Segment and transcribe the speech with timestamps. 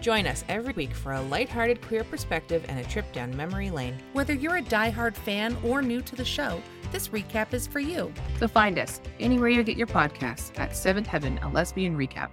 [0.00, 3.98] Join us every week for a lighthearted queer perspective and a trip down memory lane.
[4.14, 8.12] Whether you're a diehard fan or new to the show, this recap is for you.
[8.38, 12.30] So find us anywhere you get your podcasts at Seventh Heaven, a lesbian recap.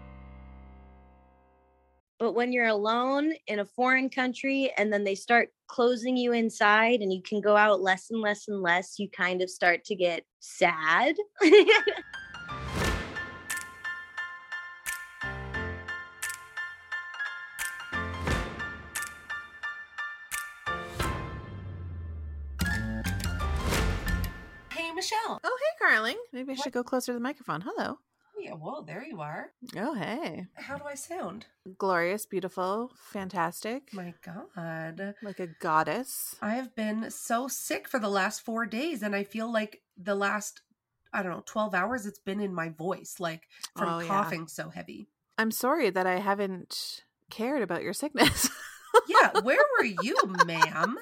[2.20, 7.02] But when you're alone in a foreign country and then they start closing you inside
[7.02, 9.96] and you can go out less and less and less, you kind of start to
[9.96, 11.16] get sad.
[25.30, 26.16] Oh, hey, Carling.
[26.31, 27.62] Maybe I should go closer to the microphone.
[27.62, 27.98] Hello.
[27.99, 29.49] Oh, yeah, whoa, there you are.
[29.76, 30.45] Oh, hey.
[30.55, 31.48] How do I sound?
[31.77, 33.90] Glorious, beautiful, fantastic.
[33.93, 35.15] My God.
[35.21, 36.35] Like a goddess.
[36.41, 40.15] I have been so sick for the last four days, and I feel like the
[40.15, 40.62] last,
[41.12, 44.07] I don't know, 12 hours it's been in my voice, like from Oh, yeah.
[44.07, 45.09] coughing so heavy.
[45.37, 48.49] I'm sorry that I haven't cared about your sickness.
[49.07, 50.15] Yeah, where were you,
[50.46, 50.98] ma'am?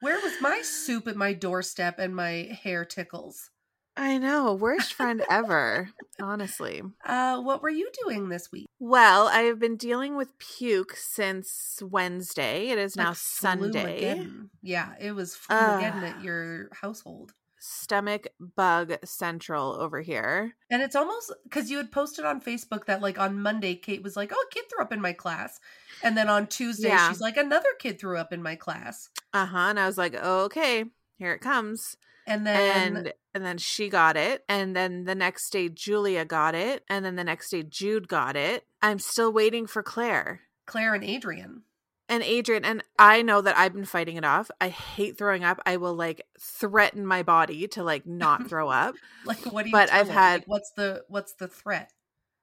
[0.00, 3.50] Where was my soup at my doorstep and my hair tickles?
[3.96, 4.54] I know.
[4.54, 5.90] Worst friend ever,
[6.20, 6.82] honestly.
[7.04, 8.66] Uh, what were you doing this week?
[8.78, 12.68] Well, I have been dealing with puke since Wednesday.
[12.68, 14.14] It is now Sunday.
[14.14, 14.50] Flumageddon.
[14.62, 15.82] Yeah, it was Ugh.
[15.82, 17.32] Flumageddon at your household.
[17.60, 20.54] Stomach bug central over here.
[20.70, 24.16] And it's almost because you had posted on Facebook that like on Monday, Kate was
[24.16, 25.58] like, "Oh, a kid threw up in my class,"
[26.02, 27.08] and then on Tuesday, Yeah.
[27.08, 29.58] she's like, "Another kid threw up in my class," Uh huh.
[29.70, 30.84] And I was like, oh, okay,
[31.18, 31.96] here it comes.
[32.26, 36.54] and then and and then she got it and then the next day julia got
[36.54, 40.92] it and then the next day jude got it i'm still waiting for claire Claire
[40.94, 41.62] and Adrian.
[42.08, 44.50] And adrian and i know that i've been fighting it off.
[44.60, 45.60] I hate throwing up.
[45.66, 48.94] I will like threaten my body to like not throw up.
[49.24, 49.72] Like, what do you?
[49.72, 51.90] But I've had- Like, what's the what's the threat?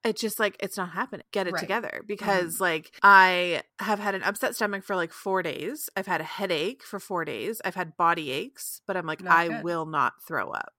[0.04, 1.26] it's just like it's not happening.
[1.32, 1.60] Get it Right.
[1.60, 1.90] together.
[1.96, 2.06] Mm-hmm.
[2.06, 5.90] Because like i have had an upset stomach for like four days.
[5.98, 7.60] I've had a headache for four days.
[7.66, 9.64] I've had body aches but i'm like Not i good.
[9.64, 10.74] will not throw up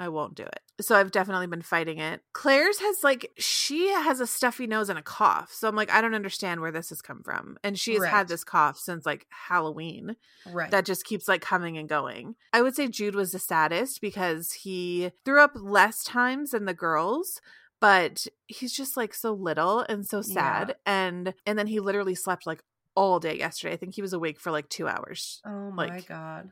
[0.00, 4.18] i won't do it so i've definitely been fighting it claire's has like she has
[4.18, 7.00] a stuffy nose and a cough so i'm like i don't understand where this has
[7.00, 8.10] come from and she has Right.
[8.10, 10.16] had this cough since like halloween
[10.50, 10.70] Right.
[10.72, 12.34] that just keeps like coming and going.
[12.54, 16.72] I would say Jude was the saddest because he threw up less times than the
[16.72, 17.42] girls,
[17.78, 20.68] but he's just like so little and so sad.
[20.68, 20.74] Yeah.
[20.86, 22.62] And and then he literally slept like
[22.96, 23.74] all day yesterday.
[23.74, 26.50] I think he was awake for like 2 hours oh my like- god.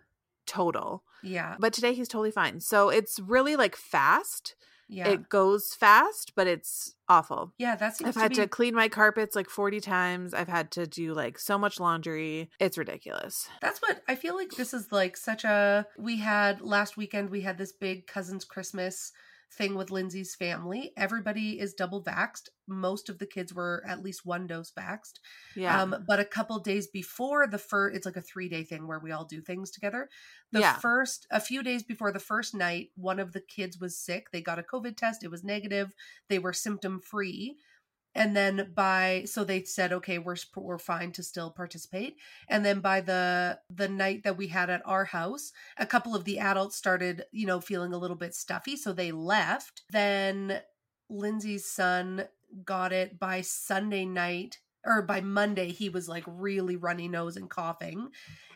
[0.48, 1.04] Total.
[1.22, 1.56] Yeah.
[1.58, 2.60] But today he's totally fine.
[2.60, 4.56] So it's really like fast.
[4.90, 5.08] Yeah.
[5.08, 7.52] It goes fast, but it's awful.
[7.58, 7.76] yeah.
[7.76, 8.36] that's I've to had be.
[8.36, 10.32] to clean my carpets like 40 times.
[10.32, 12.48] I've had to do like so much laundry.
[12.58, 13.48] It's ridiculous.
[13.60, 17.42] That's what I feel like this is like such a we had last weekend we
[17.42, 19.12] had this big cousins Christmas
[19.52, 20.92] thing with Lindsay's family.
[20.96, 22.48] Everybody is double vaxxed.
[22.66, 25.14] Most of the kids were at least one dose vaxxed.
[25.56, 25.82] Yeah.
[25.82, 28.98] Um, but a couple days before the first, it's like a three day thing where
[28.98, 30.08] we all do things together.
[30.52, 30.74] The Yeah.
[30.78, 34.30] first, a few days before the first night, one of the kids was sick.
[34.30, 35.24] They got a COVID test.
[35.24, 35.92] It was negative.
[36.28, 37.56] They were symptom free.
[38.18, 42.16] And then by so they said, okay, we're we're fine to still participate.
[42.48, 46.24] And then by the the night that we had at our house, a couple of
[46.24, 49.82] the adults started, you know, feeling a little bit stuffy, so they left.
[49.90, 50.60] Then
[51.08, 52.26] Lindsay's son
[52.64, 57.48] got it by Sunday night or by Monday he was like really runny nose and
[57.48, 58.08] coughing.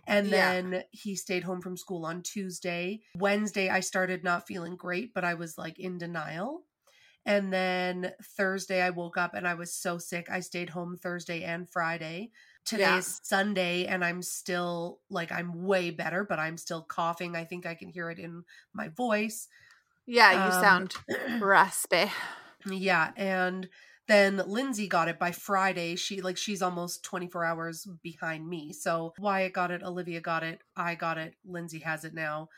[0.06, 0.52] And Yeah.
[0.52, 3.02] then he stayed home from school on Tuesday.
[3.16, 6.64] Wednesday I started not feeling great, but I was like in denial.
[7.25, 10.28] And then Thursday I woke up and I was so sick.
[10.31, 12.33] I stayed home Thursday and Friday.
[12.65, 12.97] Today Yeah.
[12.97, 17.37] is Sunday and I'm still like I'm way better, but I'm still coughing.
[17.37, 19.49] I think I can hear it in my voice.
[20.06, 20.97] Yeah, you Um, sound
[21.41, 22.10] raspy.
[22.66, 23.68] Yeah, and
[24.07, 25.97] then Lindsay got it by Friday.
[25.97, 28.72] She like she's almost 24 hours behind me.
[28.72, 32.48] So Wyatt got it, Olivia got it, I got it, Lindsay has it now.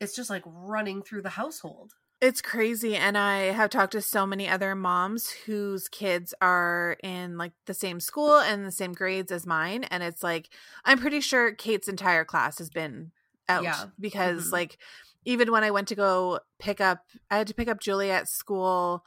[0.00, 1.94] It's just like running through the household.
[2.24, 2.96] It's crazy.
[2.96, 7.74] And I have talked to so many other moms whose kids are in like the
[7.74, 9.84] same school and the same grades as mine.
[9.84, 10.48] And it's like,
[10.86, 13.12] I'm pretty sure Kate's entire class has been
[13.46, 13.90] out Yeah.
[14.00, 14.52] because, Mhm.
[14.52, 14.78] like,
[15.26, 18.28] even when I went to go pick up, I had to pick up Julia at
[18.28, 19.04] school.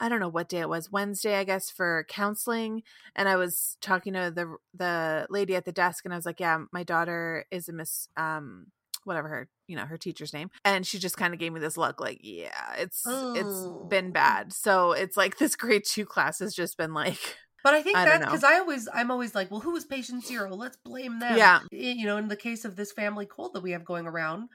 [0.00, 2.84] I don't know what day it was, Wednesday, I guess, for counseling.
[3.16, 6.40] And I was talking to the the lady at the desk, and I was like,
[6.40, 8.08] "Yeah, my daughter is a miss.
[8.16, 8.72] Um,
[9.04, 11.76] whatever her you know her teacher's name and she just kind of gave me this
[11.76, 13.34] look like yeah it's Oh.
[13.34, 14.12] it's been oh.
[14.12, 17.96] bad so it's like this grade two class has just been like But I think
[17.96, 20.54] I don't that because I always, I'm always like, well, who was patient zero?
[20.54, 21.36] Let's blame them.
[21.36, 21.60] Yeah.
[21.70, 24.48] You know, in the case of this family cold that we have going around,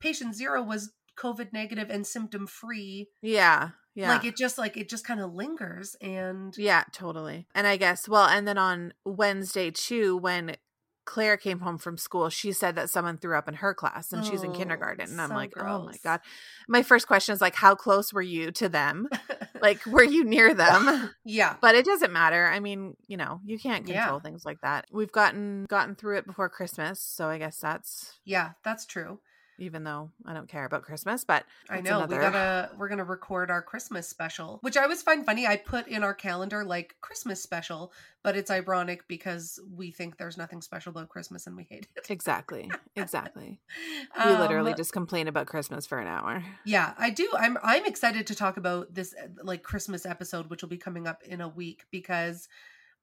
[0.00, 3.08] patient zero was COVID negative and symptom free.
[3.22, 5.94] yeah yeah Like it just, like it just kind of lingers.
[6.00, 7.46] And Yeah, totally.
[7.54, 10.56] And I guess, well, and then on Wednesday too, when
[11.10, 14.24] Claire came home from school, she said that someone threw up in her class and
[14.24, 15.10] she's in Oh, kindergarten.
[15.10, 15.96] And I'm so like, oh my.
[16.04, 16.20] God.
[16.68, 19.08] My first question is like, how close were you to them?
[19.60, 21.10] like, were you near them?
[21.24, 22.46] yeah, but it doesn't matter.
[22.46, 24.02] I mean, you know, you can't Yeah.
[24.02, 24.86] control things like that.
[24.92, 29.18] We've gotten gotten through it before Christmas, so I guess that's yeah, that's true.
[29.60, 33.04] Even though I don't care about Christmas, but I know another- we gotta we're gonna
[33.04, 35.46] record our Christmas special, which I always find funny.
[35.46, 37.92] I put in our calendar like Christmas special,
[38.22, 42.10] but it's ironic because we think there's nothing special about Christmas and we hate it.
[42.10, 42.70] Exactly.
[42.96, 43.60] Exactly.
[44.24, 46.42] we literally Um, just complain about Christmas for an hour.
[46.64, 47.28] Yeah, I do.
[47.38, 51.06] I'm I'm excited to talk about this uh, like Christmas episode, which will be coming
[51.06, 52.48] up in a week because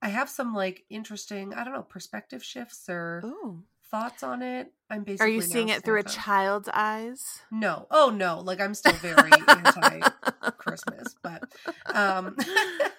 [0.01, 3.63] I have some like interesting, I don't know, perspective shifts or Ooh.
[3.92, 4.72] Thoughts on it.
[4.89, 5.31] I'm basically.
[5.31, 7.42] Are you seeing it through a child's eyes?
[7.51, 7.88] No.
[7.92, 10.01] Oh no, like I'm still very anti
[10.57, 11.44] Christmas, but
[11.94, 12.36] um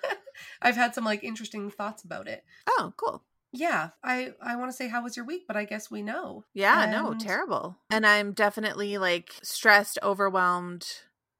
[0.62, 2.44] I've had some like interesting thoughts about it.
[2.68, 3.22] Oh, cool.
[3.52, 6.44] Yeah, I I want to say how was your week, but I guess we know.
[6.52, 7.78] Yeah, no, terrible.
[7.90, 10.86] And I'm definitely like stressed, overwhelmed,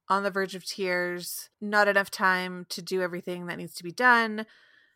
[0.08, 3.92] on the verge of tears, not enough time to do everything that needs to be
[3.92, 4.46] done,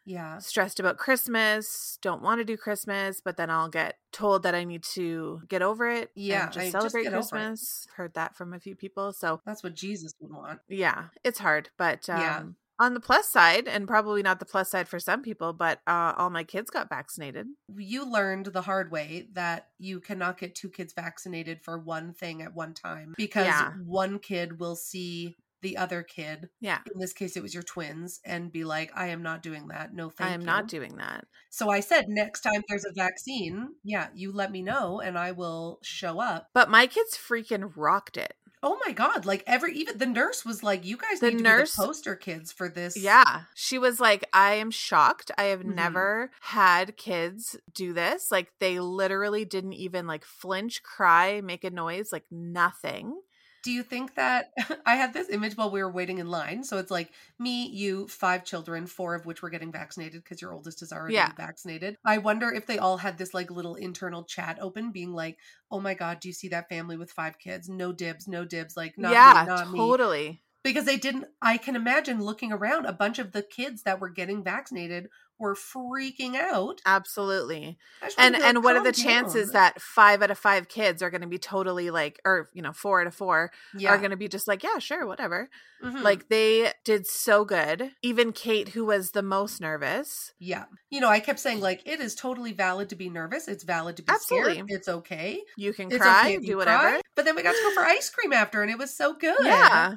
[0.05, 0.39] Yeah.
[0.39, 4.65] stressed about Christmas, don't want to do Christmas, but then I'll get told that I
[4.65, 6.11] need to get over it.
[6.15, 7.11] Yeah, and just I- celebrate it.
[7.13, 7.87] Christmas.
[7.97, 9.13] Heard that from a few people.
[9.13, 10.61] So That's what Jesus would want.
[10.69, 11.71] yeah, it's hard.
[11.79, 12.43] But um, Yeah.
[12.79, 16.15] on the plus side, and probably not the plus side for some people, but uh,
[16.17, 17.47] all my kids got vaccinated.
[17.77, 22.43] you learned the hard way that you cannot get two kids vaccinated for one thing
[22.43, 23.73] at one time because Yeah.
[23.85, 26.79] one kid will see the other kid Yeah.
[26.93, 29.95] in this case it was your twins and be like i am not doing that
[29.95, 31.25] no thank I am you not doing that.
[31.51, 35.33] so i said next time there's a vaccine yeah you let me know and i
[35.33, 38.35] will show up But my kids freaking rocked it.
[38.63, 41.43] oh my god like every even the nurse was like you guys The need to
[41.45, 43.43] nurse- be the poster kids for this Yeah.
[43.55, 45.31] She was like, I am shocked.
[45.39, 45.75] I have Mhm.
[45.75, 48.31] never had kids do this.
[48.31, 53.21] Like, they literally didn't even like flinch, cry, make a noise, like nothing.
[53.63, 54.53] Do you think that
[54.87, 56.65] I had this image while we were waiting in line?
[56.65, 60.53] So it's like me, you, five children, four of which were getting vaccinated because your
[60.53, 61.33] oldest is already Yeah.
[61.37, 61.97] vaccinated.
[62.05, 65.39] I wonder if they all had this like little internal chat open, being like,
[65.71, 67.69] "Oh my god, do you see that family with five kids?
[67.69, 70.43] No dibs, no dibs, like not yeah, me, not me." totally.
[70.65, 71.27] Because they didn't.
[71.43, 75.09] I can imagine looking around, a bunch of the kids that were getting vaccinated
[75.43, 76.81] were freaking out.
[76.87, 77.77] Absolutely.
[78.01, 80.39] I just wanna And like, and what are the chances down." that five out of
[80.39, 83.51] five kids are going to be totally like, or you know, four out of four
[83.77, 85.51] yeah, are going to be just like, yeah, sure, whatever.
[85.85, 86.03] mhm.
[86.03, 87.91] Like they did so good.
[88.03, 90.65] Even Kate, who was the most nervous, Yeah.
[90.91, 93.49] You know, I kept saying, like, it is totally valid to be nervous.
[93.49, 94.53] It's valid to be Absolutely.
[94.55, 94.67] scared.
[94.71, 95.41] It's okay.
[95.57, 96.83] you can It's cry, okay do whatever.
[96.83, 97.01] cry.
[97.17, 99.37] But then we got to go for ice cream after, and it was so good.
[99.43, 99.95] Yeah,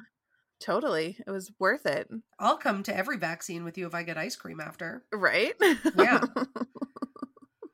[0.60, 1.18] totally.
[1.26, 2.10] It was worth it.
[2.40, 5.04] I'll come to every vaccine with you if I get ice cream after.
[5.12, 5.54] Right?
[5.98, 6.24] Yeah.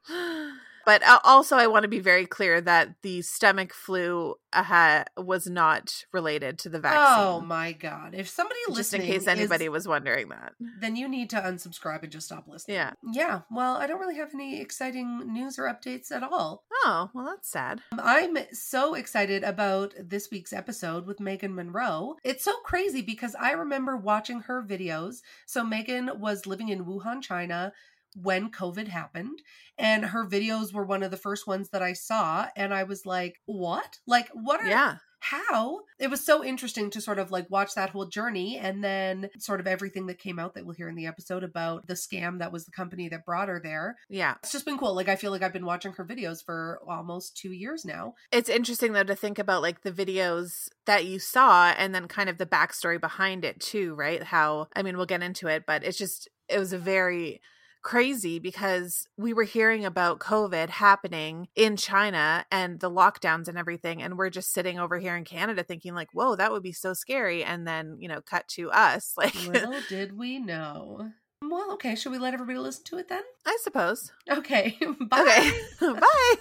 [0.86, 5.48] but uh, also, I want to be very clear that the stomach flu uh, was
[5.48, 7.26] not related to the vaccine.
[7.26, 8.14] Oh my god!
[8.16, 10.54] If somebody just in case anybody is- was wondering that.
[10.80, 12.76] then you need to unsubscribe and just stop listening.
[12.76, 12.94] Yeah.
[13.12, 13.42] Yeah.
[13.50, 16.64] Well, I don't really have any exciting news or updates at all.
[16.84, 17.82] Oh, well, that's sad.
[17.92, 22.16] Um, I'm so excited about this week's episode with Megan Monroe.
[22.24, 25.22] It's so crazy because I remember watching her videos.
[25.46, 27.72] So, Megan was living in Wuhan, China
[28.16, 29.40] when COVID happened,
[29.78, 32.48] and her videos were one of the first ones that I saw.
[32.56, 34.00] And I was like, what?
[34.06, 34.96] Like, what are, Yeah.
[35.22, 35.82] how?
[36.00, 39.60] It was so interesting to sort of like watch that whole journey and then sort
[39.60, 42.52] of everything that came out that we'll hear in the episode about the scam that
[42.52, 43.96] was the company that brought her there.
[44.10, 44.36] Yeah.
[44.44, 44.96] It's just been cool.
[44.96, 48.16] Like, I feel like I've been watching her videos for almost two years now.
[48.32, 52.30] It's interesting, though, to think about like the videos that you saw and then kind
[52.30, 54.22] of the backstory behind it, too, right?
[54.24, 57.42] How, I mean, we'll get into it, but it's just, it was a very,
[57.82, 64.02] crazy because we were hearing about COVID happening in China and the lockdowns and everything.
[64.02, 66.94] And we're just sitting over here in Canada thinking, like, whoa, that would be so
[66.94, 67.44] scary.
[67.44, 69.14] And then, you know, cut to us.
[69.22, 71.12] Like, Little did we know.
[71.44, 71.94] Well, okay.
[71.96, 73.22] Should we let everybody listen to it then?
[73.46, 74.12] I suppose.
[74.30, 74.78] Okay.
[75.00, 75.52] Bye.
[75.82, 76.00] Okay.
[76.00, 76.36] Bye.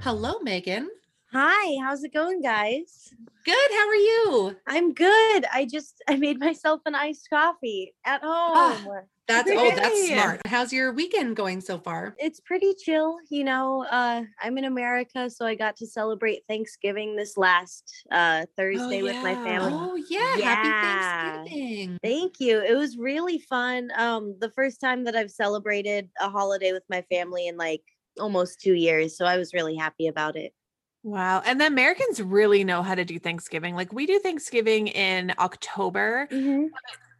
[0.00, 0.88] Hello, Megan.
[1.32, 3.14] Hi, how's it going, guys?
[3.44, 3.70] Good.
[3.72, 4.56] How are you?
[4.66, 5.44] I'm good.
[5.52, 8.80] I just I made myself an iced coffee at Ah.
[8.82, 9.06] home.
[9.26, 10.40] That's oh, that's smart.
[10.46, 12.14] How's your weekend going so far?
[12.18, 13.84] It's pretty chill, you know.
[13.84, 19.18] Uh I'm in America, so I got to celebrate Thanksgiving this last uh Thursday with
[19.22, 19.72] my family.
[19.74, 20.44] Oh yeah, Yeah.
[20.56, 21.98] happy Thanksgiving.
[22.02, 22.60] Thank you.
[22.62, 23.90] It was really fun.
[23.96, 27.82] Um the first time that I've celebrated a holiday with my family in like
[28.18, 30.54] almost 2 years, so I was really happy about it.
[31.08, 31.42] Wow.
[31.44, 33.74] And the Americans really know how to do Thanksgiving.
[33.74, 36.66] Like we do Thanksgiving in October mm-hmm.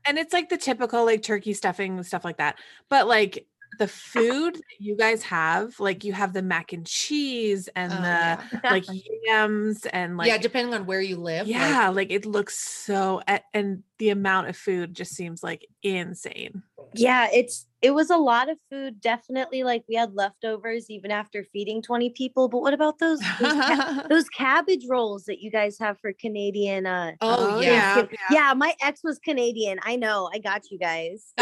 [0.04, 2.58] and it's like the typical like turkey stuffing and stuff like that.
[2.90, 3.46] But like
[3.78, 7.96] the food that you guys have, like you have the mac and cheese and Oh,
[7.96, 8.70] the yeah.
[8.70, 8.84] like
[9.24, 11.46] yams and like yeah, depending on where you live.
[11.46, 13.22] yeah, like it looks so
[13.54, 16.62] and the amount of food just seems like insane.
[16.94, 19.00] Yeah, it's it was a lot of food.
[19.00, 22.48] Definitely, like we had leftovers even after feeding twenty people.
[22.48, 26.86] But what about those those, ca- those cabbage rolls that you guys have for Canadian?
[26.86, 27.94] Uh, oh, Oh, yeah.
[27.94, 28.18] Thanksgiving?
[28.30, 28.54] yeah.
[28.54, 29.78] my ex was Canadian.
[29.82, 30.30] I know.
[30.32, 31.32] I got you guys.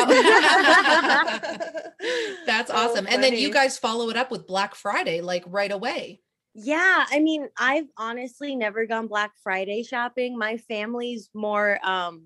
[2.46, 3.06] That's So awesome.
[3.08, 6.20] And then you guys follow it up with Black Friday, like right away.
[6.54, 10.38] Yeah, I mean, I've honestly never gone Black Friday shopping.
[10.38, 12.24] My family's more um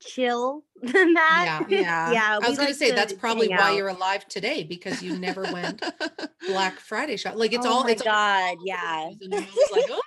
[0.00, 1.66] chill than that.
[1.68, 1.78] Yeah.
[1.80, 2.12] Yeah.
[2.12, 2.38] yeah.
[2.42, 3.76] I was going like to say that's probably why out.
[3.76, 5.82] you're alive today because you never went
[6.48, 7.36] Black Friday shop.
[7.36, 8.76] Like it's oh all my it's all god, yeah.
[8.76, 10.02] holidays and you're almost like, oh,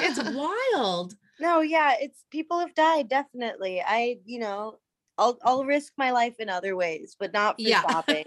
[0.00, 0.34] it's
[0.74, 1.14] wild.
[1.40, 3.82] No, yeah, it's people have died definitely.
[3.86, 4.78] I, you know,
[5.18, 7.82] I'll I'll risk my life in other ways, but not for Yeah.
[7.82, 8.24] shopping.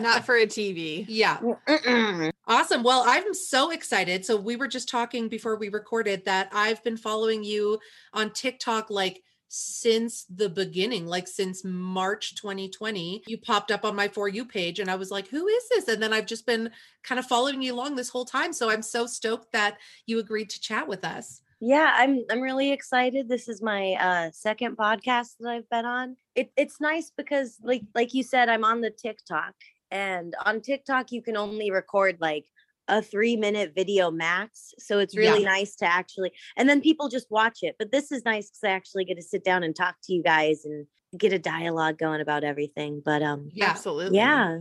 [0.00, 1.04] Not for a TV.
[1.08, 1.38] yeah.
[1.38, 2.30] Mm, mm-mm.
[2.46, 2.82] Awesome.
[2.82, 4.24] Well, I'm so excited.
[4.24, 7.78] So we were just talking before we recorded that I've been following you
[8.12, 9.22] on TikTok like
[9.54, 13.22] since the beginning, like since March 2020.
[13.26, 15.88] You popped up on my For You page and I was like, who is this?
[15.88, 16.70] And then I've just been
[17.04, 18.52] kind of following you along this whole time.
[18.52, 21.40] So I'm so stoked that you agreed to chat with us.
[21.60, 23.28] Yeah, I'm I'm really excited.
[23.28, 26.16] This is my uh second podcast that I've been on.
[26.34, 29.54] It it's nice because like like you said, I'm on the TikTok
[29.90, 32.44] and on TikTok you can only record like
[32.88, 34.74] a three minute video max.
[34.78, 35.48] So it's really Yeah.
[35.48, 37.76] nice to actually and then people just watch it.
[37.78, 40.22] But this is nice because I actually get to sit down and talk to you
[40.22, 40.86] guys and
[41.16, 43.00] get a dialogue going about everything.
[43.04, 43.70] But um Yeah.
[43.70, 44.18] Absolutely.
[44.18, 44.58] yeah.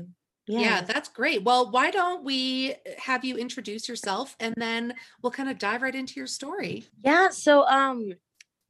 [0.47, 0.59] Yeah.
[0.59, 0.81] Yeah.
[0.81, 1.43] that's great.
[1.43, 5.95] Well, why don't we have you introduce yourself and then we'll kind of dive right
[5.95, 6.85] into your story.
[7.03, 8.13] Yeah, so um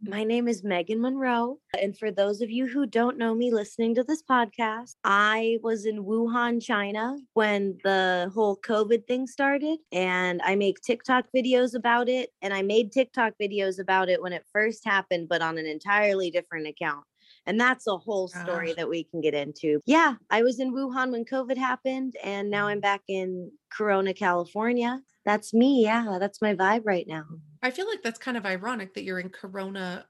[0.05, 1.57] my name is Megan Monroe.
[1.79, 5.85] And for those of you who don't know me listening to this podcast, I was
[5.85, 9.79] in Wuhan, China when the whole COVID thing started.
[9.91, 12.31] And I make TikTok videos about it.
[12.41, 16.29] And I made TikTok videos about it when it first happened, but on an entirely
[16.31, 17.05] different account.
[17.45, 18.75] And that's a whole story Ah.
[18.77, 19.79] that we can get into.
[19.85, 25.01] Yeah, I was in Wuhan when COVID happened, and now I'm back in Corona, California.
[25.25, 25.83] That's me.
[25.83, 27.25] Yeah, that's my vibe right now.
[27.63, 30.05] I feel like that's kind of ironic that you're in Corona,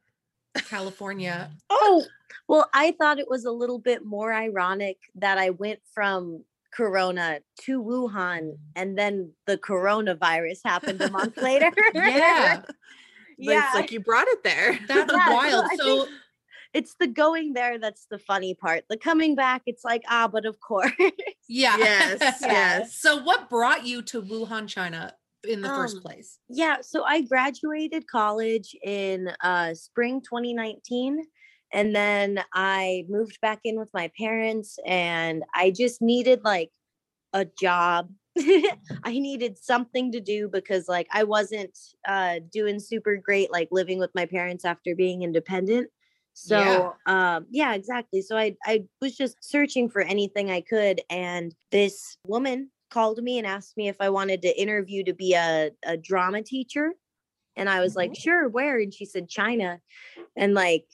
[0.55, 1.51] California.
[1.69, 2.03] Oh,
[2.47, 7.39] well, I thought it was a little bit more ironic that I went from Corona
[7.61, 11.71] to Wuhan and then the coronavirus happened a month later.
[11.93, 12.61] Yeah,
[13.37, 13.65] yeah.
[13.67, 14.79] It's like you brought it there.
[14.87, 15.65] that's Yeah, wild.
[15.71, 16.07] I So,
[16.73, 18.85] it's the going there that's the funny part.
[18.89, 20.91] The coming back, it's like, ah, but of course.
[21.47, 21.77] yeah.
[21.77, 22.95] Yes, yes.
[22.95, 25.13] So, what brought you to Wuhan, China
[25.45, 26.39] in the first Um, place?
[26.49, 31.25] yeah, so I graduated college in uh, spring 2019.
[31.75, 36.69] And then I moved back in with my parents, and I just needed like
[37.33, 38.09] a job.
[38.39, 38.73] I
[39.19, 44.11] needed something to do because like I wasn't uh, doing super great, like living with
[44.15, 45.89] my parents after being independent.
[46.33, 48.21] So um, yeah, exactly.
[48.21, 53.39] So I I was just searching for anything I could, and this woman called me
[53.39, 56.93] and asked me if I wanted to interview to be a, a drama teacher.
[57.55, 58.21] And I was like, mm-hmm.
[58.21, 58.79] sure, where?
[58.79, 59.79] And she said, China.
[60.35, 60.85] And like,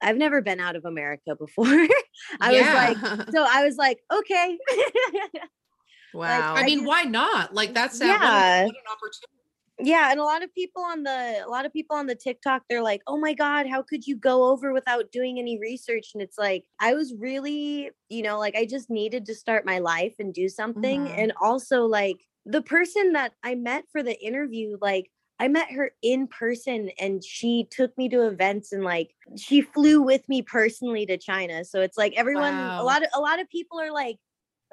[0.00, 1.66] I've never been out of America before.
[2.40, 4.58] I was like, so I was like, okay.
[6.14, 6.54] wow.
[6.54, 7.54] I I mean, just- why not?
[7.54, 8.64] Like, that's Yeah.
[8.64, 9.41] what, what an opportunity.
[9.78, 10.10] Yeah.
[10.10, 12.82] And a lot of people on the, a lot of people on the TikTok, they're
[12.82, 16.10] like, oh my God, how could you go over without doing any research?
[16.14, 19.78] And it's like, I was really, you know, like I just needed to start my
[19.78, 21.10] life and do something.
[21.10, 21.18] Mhm.
[21.18, 25.92] And also, like, the person that I met for the interview, like, I met her
[26.02, 31.04] in person and she took me to events and like she flew with me personally
[31.06, 31.64] to China.
[31.64, 32.78] So it's like everyone Wow.
[32.78, 34.18] a lot of a lot of people are like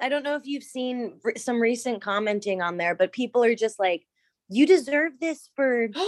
[0.00, 3.78] I don't know if you've seen some recent commenting on there, but people are just
[3.78, 4.06] like
[4.50, 5.88] you deserve this for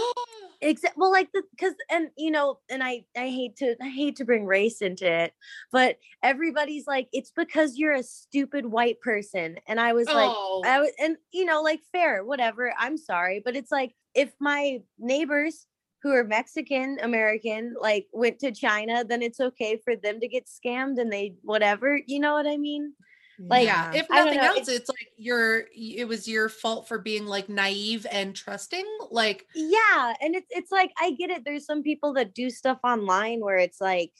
[0.63, 0.99] Exactly.
[0.99, 4.25] Well, like the because and you know, and I I hate to I hate to
[4.25, 5.33] bring race into it,
[5.71, 10.63] but everybody's like, it's because you're a stupid white person, and I was like, oh,
[10.65, 12.73] I was, and you know, like fair, whatever.
[12.79, 15.67] I'm sorry, but it's like if my neighbors
[16.01, 20.47] who are Mexican American like went to China, then it's okay for them to get
[20.47, 21.99] scammed and they whatever.
[22.07, 22.93] You know what I mean?
[23.39, 23.91] Like, yeah.
[23.93, 28.35] If nothing else, it's like your it was your fault for being like naive and
[28.35, 28.85] trusting.
[29.11, 31.43] Like Yeah, and it's it's like I get it.
[31.45, 34.11] There's some people that do stuff online where it's like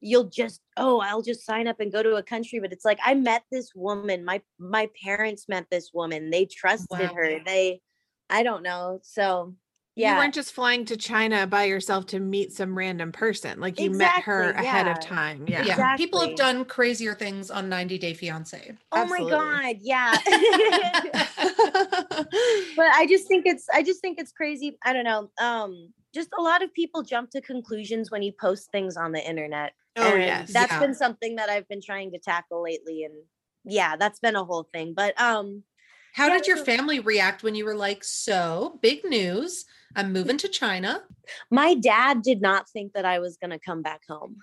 [0.00, 2.98] you'll just oh I'll just sign up and go to a country, but it's like
[3.04, 4.24] I met this woman.
[4.24, 6.30] My my parents met this woman.
[6.30, 7.14] They trusted Wow.
[7.14, 7.40] her.
[7.44, 7.80] They
[8.30, 9.00] I don't know.
[9.02, 9.54] So
[9.94, 13.60] You weren't just flying to China by yourself to meet some random person.
[13.60, 15.44] Like you met her Exactly, ahead of time.
[15.46, 15.96] yeah, Yeah.
[15.96, 18.72] people have done crazier things on 90 Day Fiance.
[18.92, 19.38] oh absolutely.
[19.38, 20.12] my god, yeah.
[22.76, 24.78] but I just think it's I just think it's crazy.
[24.84, 25.30] I don't know.
[25.40, 29.26] Um just a lot of people jump to conclusions when you post things on the
[29.26, 29.72] internet.
[29.96, 30.52] Oh, and yes.
[30.52, 30.80] That's Yeah.
[30.80, 33.14] been something that I've been trying to tackle lately and
[33.64, 34.94] yeah, that's been a whole thing.
[34.94, 35.62] But um
[36.14, 39.64] How Yeah, did your so- family react when you were like, "So big news!
[39.96, 41.02] I'm moving to China."
[41.50, 44.38] my dad did not think that I was going to come back home.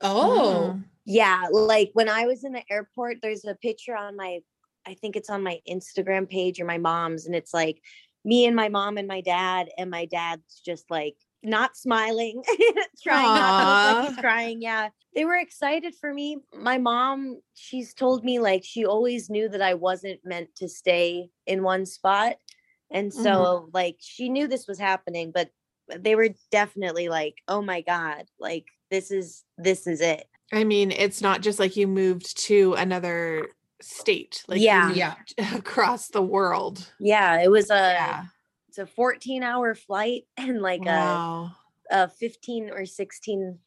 [0.00, 0.84] Oh, Mm.
[1.10, 4.40] Yeah, like when I was in the airport, there's a picture on my,
[4.86, 7.80] I think it's on my Instagram page or my mom's, and it's like
[8.26, 12.42] me and my mom and my dad, and my dad's just like not smiling,
[13.02, 14.60] trying not to look like he's crying.
[14.60, 16.36] Yeah, they were excited for me.
[16.54, 21.30] My mom, she's told me like she always knew that I wasn't meant to stay
[21.46, 22.36] in one spot,
[22.90, 23.22] and mm-hmm.
[23.22, 25.50] so like she knew this was happening, but
[25.92, 30.26] uh, they were definitely like, oh my god, like this is this is it.
[30.52, 33.48] I mean, it's not just like you moved to another
[33.80, 34.44] state.
[34.48, 34.92] Like Yeah.
[34.92, 35.14] Yeah.
[35.54, 36.90] across the world.
[36.98, 38.24] Yeah, it was a yeah.
[38.68, 41.52] it's a 14 hour flight and like Wow.
[41.90, 43.58] a, a 15 or 16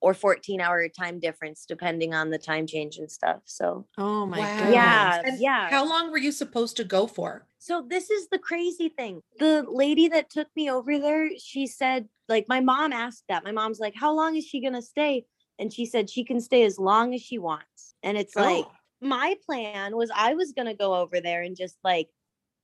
[0.00, 3.42] or 14 hour time difference depending on the time change and stuff.
[3.46, 4.56] So Oh my Wow.
[4.56, 5.12] god.
[5.12, 5.70] Yeah, And yeah.
[5.70, 7.46] How long were you supposed to go for?
[7.58, 9.22] so this is the crazy thing.
[9.38, 13.44] The lady that took me over there, she said like my mom asked that.
[13.44, 15.26] My mom's like, "How long is she going to stay?"
[15.58, 17.94] And she said she can stay as long as she wants.
[18.02, 18.76] And it's like Oh.
[19.00, 22.10] my plan was I was going to go over there and just like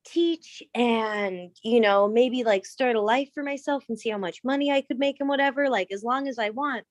[0.05, 4.43] teach and you know maybe like start a life for myself and see how much
[4.45, 6.87] money I could make and whatever like as long as I want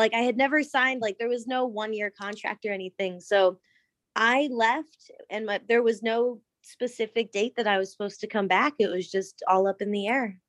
[0.00, 3.58] like I had never signed like there was no one year contract or anything so
[4.16, 8.48] I left and my, there was no specific date that I was supposed to come
[8.48, 10.40] back it was just all up in the air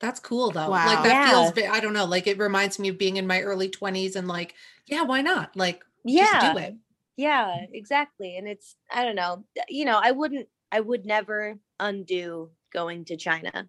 [0.00, 0.70] That's cool though.
[0.70, 0.86] Wow.
[0.86, 1.52] Like that feels Yeah.
[1.70, 4.26] ve- I don't know, like it reminds me of being in my early 20s and
[4.26, 4.54] like,
[4.86, 5.54] yeah, why not?
[5.56, 6.74] Like yeah just do it.
[7.16, 12.50] yeah exactly and it's I don't know you know I wouldn't I would never undo
[12.72, 13.68] going to China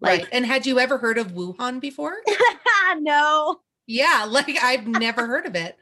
[0.00, 0.22] Right.
[0.22, 2.16] like And had you ever heard of Wuhan before?
[2.98, 5.76] no yeah, like I've never heard of it.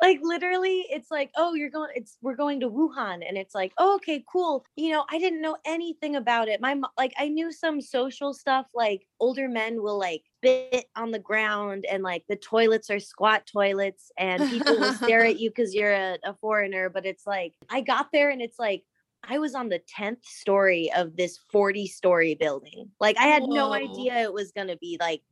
[0.00, 3.72] like literally it's like oh you're going it's we're going to wuhan and it's like
[3.78, 4.64] oh, okay cool.
[4.76, 6.60] You know i didn't know anything about it.
[6.60, 11.10] My mo- like i knew some social stuff like older men will like spit on
[11.10, 15.50] the ground and like the toilets are squat toilets and people will stare at you
[15.50, 18.84] because you're a, a foreigner but it's like i got there and it's like
[19.28, 22.90] i was on the 10th story of this 40 story building.
[23.00, 25.22] Like i had no idea it was going to be like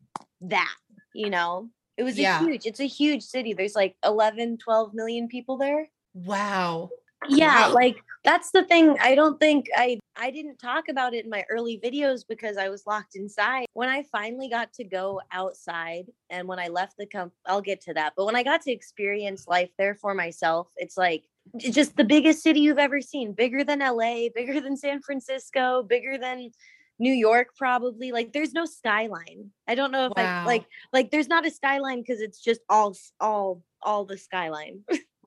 [0.40, 0.74] that
[1.14, 2.40] you know it was Yeah.
[2.40, 6.90] a huge it's a huge city there's like 11 12 million people there Wow.
[7.28, 7.74] yeah Wow.
[7.74, 11.44] like that's the thing i don't think i i didn't talk about it in my
[11.50, 16.46] early videos because i was locked inside when i finally got to go outside and
[16.48, 19.46] when i left the comp i'll get to that but when i got to experience
[19.48, 21.24] life there for myself it's like
[21.58, 26.18] just the biggest city you've ever seen bigger than la bigger than san francisco bigger
[26.18, 26.50] than
[26.98, 31.28] new york probably like there's no skyline i don't know if i like like there's
[31.28, 34.82] not a skyline because it's just all all all the skyline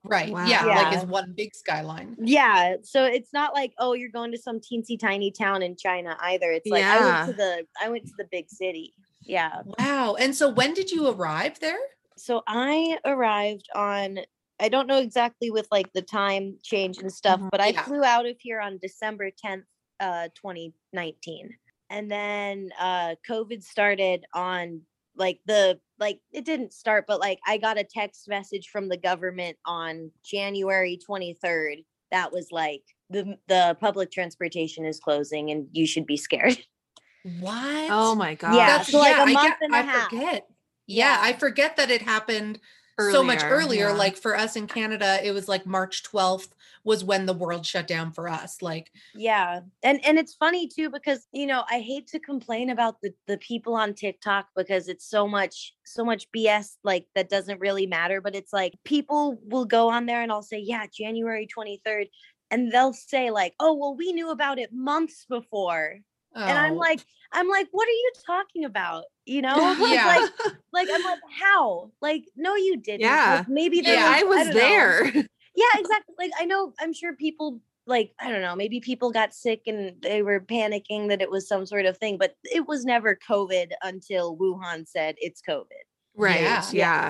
[0.05, 0.29] Right.
[0.29, 0.75] Yeah, Wow.
[0.75, 2.15] like it's one big skyline.
[2.23, 6.15] Yeah, so it's not like oh you're going to some teensy tiny town in China
[6.21, 6.51] either.
[6.53, 8.93] It's like I went to the I went to the big city.
[9.23, 9.63] Yeah.
[9.77, 10.15] Wow.
[10.15, 11.77] And so when did you arrive there?
[12.17, 14.19] So I arrived on
[14.61, 17.49] I don't know exactly with like the time change and stuff, Mhm.
[17.51, 17.83] but I Yeah.
[17.83, 19.65] flew out of here on December 10th,
[19.99, 20.29] uh
[20.93, 21.55] 2019.
[21.91, 24.81] And then uh COVID started on
[25.15, 28.97] like the like it didn't start, but like I got a text message from the
[28.97, 35.85] government on January 23rd that was like the the public transportation is closing and you
[35.87, 36.57] should be scared.
[37.41, 37.89] What?
[37.91, 38.55] Oh my god.
[38.55, 40.09] Yeah, That's- so like a I month get- and a I half.
[40.09, 40.47] forget.
[40.87, 41.17] Yeah, Yeah.
[41.21, 42.59] I forget that it happened
[42.97, 43.89] so much earlier.
[43.89, 43.93] yeah.
[43.93, 46.47] Like for us in Canada, it was like March 12th
[46.89, 48.61] was when the world shut down for us.
[48.61, 49.61] Like, Yeah.
[49.83, 53.37] And and it's funny too because you know, I hate to complain about the the
[53.37, 58.19] people on TikTok because it's so much so much BS like that doesn't really matter,
[58.21, 62.07] but it's like people will go on there and I'll say, "Yeah, January 23rd."
[62.51, 65.99] And they'll say like, "Oh, well, we knew about it months before."
[66.35, 66.77] And I'm Oh.
[66.77, 66.99] like,
[67.31, 69.05] I'm like, what are you talking about?
[69.25, 69.55] You know?
[69.79, 70.05] Yeah.
[70.07, 70.31] Like,
[70.73, 71.91] like I'm like, how?
[72.01, 73.01] Like, no, you didn't.
[73.01, 73.37] Yeah.
[73.39, 75.23] Like, maybe there Yeah, I was don't know.
[75.59, 75.67] there.
[75.73, 76.15] Yeah, exactly.
[76.17, 79.95] Like I know, I'm sure people like I don't know, maybe people got sick and
[80.01, 83.71] they were panicking that it was some sort of thing, but it was never COVID
[83.83, 85.65] until Wuhan said it's COVID.
[86.15, 86.41] right.
[86.41, 86.65] Yeah.
[86.71, 87.07] Yeah.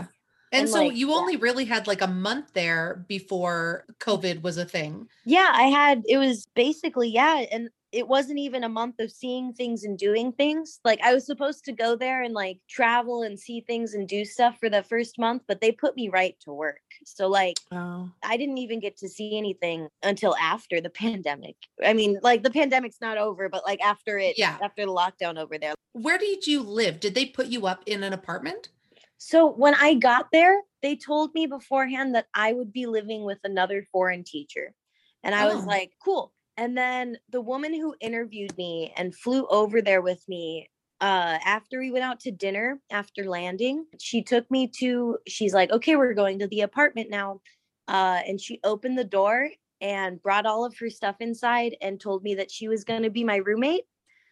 [0.51, 1.15] and, and, so like, you yeah.
[1.15, 5.07] only really had like a month there before COVID was a thing.
[5.25, 9.51] Yeah, I had it was basically yeah, and it wasn't even a month of seeing
[9.53, 10.79] things and doing things.
[10.85, 14.23] Like I was supposed to go there and like travel and see things and do
[14.25, 16.81] stuff for the first month, but they put me right to work.
[17.03, 18.09] So like Oh.
[18.23, 21.55] I didn't even get to see anything until after the pandemic.
[21.83, 24.57] I mean, like the pandemic's not over, but like after it, Yeah.
[24.61, 25.73] after the lockdown over there.
[25.93, 26.99] Where did you live?
[26.99, 28.69] Did they put you up in an apartment?
[29.17, 33.39] So when I got there, they told me beforehand that I would be living with
[33.43, 34.73] another foreign teacher.
[35.23, 35.67] And I was Oh.
[35.67, 36.31] like, cool.
[36.59, 40.69] And then the woman who interviewed me and flew over there with me
[41.01, 45.71] uh after we went out to dinner after landing she took me to she's like
[45.71, 47.39] okay we're going to the apartment now
[47.87, 52.21] uh and she opened the door and brought all of her stuff inside and told
[52.21, 53.85] me that she was going to be my roommate.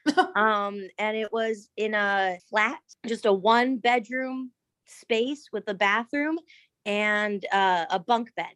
[0.35, 4.51] Um and it was in a flat just a one bedroom
[4.85, 6.37] space with a bathroom
[6.85, 8.55] and uh, a bunk bed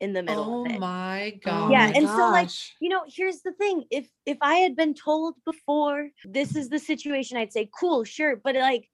[0.00, 1.70] in the middle Oh of it my Oh god.
[1.70, 2.48] Yeah, my and so, like,
[2.80, 6.78] you know here's the thing if if i had been told before this is the
[6.78, 8.88] situation i'd say cool sure but like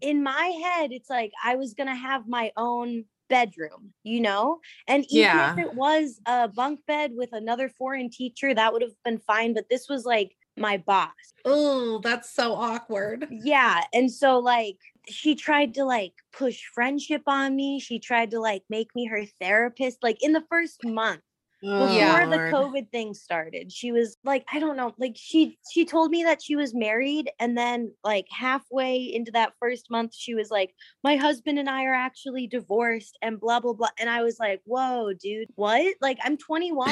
[0.00, 5.04] in my head it's like i was gonna have my own bedroom you know and
[5.10, 5.52] even Yeah.
[5.52, 9.52] if it was a bunk bed with another foreign teacher that would have been fine
[9.54, 11.12] but this was like my boss
[11.44, 13.28] Oh, that's so awkward.
[13.30, 18.40] yeah and so like she tried to like push friendship on me she tried to
[18.40, 21.20] like make me her therapist like in the first month
[21.64, 22.24] oh, before Yeah.
[22.26, 22.52] the Lord.
[22.54, 26.40] covid thing started she was like i don't know like she she told me that
[26.42, 31.16] she was married and then like halfway into that first month she was like my
[31.16, 35.12] husband and i are actually divorced and blah blah blah and i was like whoa
[35.14, 36.86] dude what like i'm 21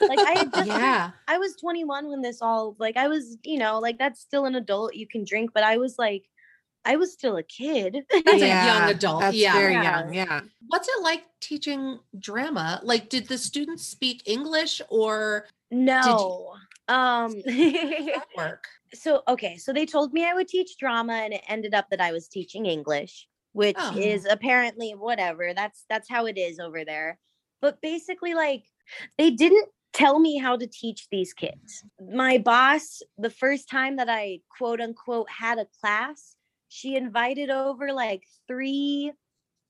[0.00, 1.10] like i had just Yeah.
[1.28, 4.54] i was 21 when this all like i was you know like that's still an
[4.54, 6.24] adult you can drink but i was like
[6.84, 9.20] i was still a kid That's a young adult.
[9.20, 9.52] That's yeah.
[9.52, 9.82] very Yeah.
[10.00, 10.14] young.
[10.14, 10.40] Yeah.
[10.68, 12.80] What's it like teaching drama?
[12.82, 16.54] Like, did the students speak English or no
[16.88, 18.64] um how did that work?
[18.92, 22.00] so okay so they told me i would teach drama and it ended up that
[22.00, 23.96] i was teaching english which Oh.
[23.96, 27.18] is apparently whatever that's that's how it is over there
[27.62, 28.64] but basically like
[29.16, 34.10] they didn't tell me how to teach these kids my boss the first time that
[34.10, 36.34] i quote unquote had a class
[36.72, 39.12] she invited over like three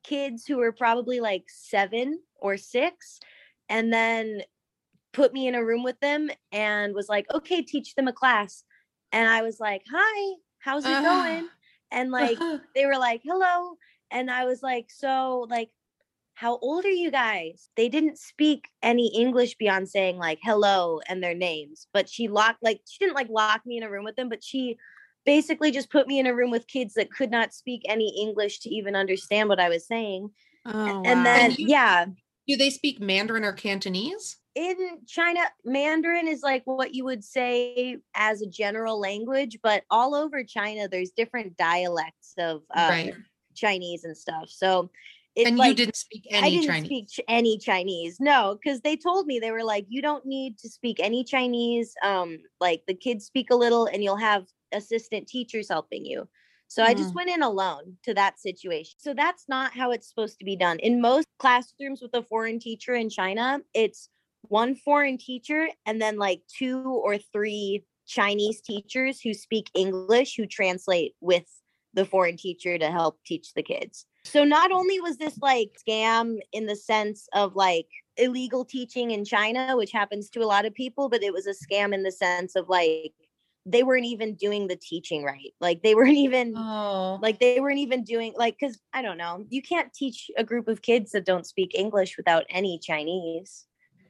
[0.04, 3.18] kids who were probably like seven or six
[3.68, 4.40] and then
[5.12, 8.62] put me in a room with them and was like okay teach them a class.
[9.10, 11.02] And i was like hi how's it ah.
[11.02, 11.48] going?
[11.90, 12.38] And like
[12.76, 13.74] they were like hello.
[14.12, 15.70] And i was like so like
[16.34, 17.68] how old are you guys?
[17.76, 22.62] They didn't speak any english beyond saying like hello and their names but she locked
[22.62, 24.78] like she didn't like lock me in a room with them but she
[25.24, 28.60] basically just put me in a room with kids that could not speak any english
[28.60, 30.30] to even understand what i was saying
[30.64, 30.70] Oh,
[31.04, 31.24] and wow.
[31.24, 32.06] then And you- yeah
[32.46, 34.36] Do they speak Mandarin or Cantonese?
[34.54, 40.14] in China, Mandarin is like what you would say as a general language, but all
[40.14, 43.14] over China, there's different dialects of uh, Right.
[43.54, 44.50] Chinese and stuff.
[44.50, 44.90] So
[45.34, 46.84] it's and like, you didn't speak I any didn't Chinese.
[46.84, 48.20] speak ch- any Chinese.
[48.20, 51.94] No, because they told me they were like, you don't need to speak any Chinese.
[52.02, 56.28] Um, like the kids speak a little, and you'll have assistant teachers helping you.
[56.68, 57.16] So I just Mm.
[57.16, 58.94] went in alone to that situation.
[58.98, 60.78] So that's not how it's supposed to be done.
[60.78, 64.08] In most classrooms with a foreign teacher in China, it's
[64.42, 70.46] one foreign teacher and then like two or three Chinese teachers who speak English who
[70.46, 71.44] translate with
[71.94, 74.06] the foreign teacher to help teach the kids.
[74.24, 79.24] So not only was this like scam in the sense of like illegal teaching in
[79.24, 82.12] China, which happens to a lot of people, but it was a scam in the
[82.12, 83.12] sense of like
[83.64, 85.52] they weren't even doing the teaching right.
[85.60, 89.44] Like they weren't even Oh, like they weren't even doing like because I don't know,
[89.50, 93.66] you can't teach a group of kids that don't speak English without any Chinese.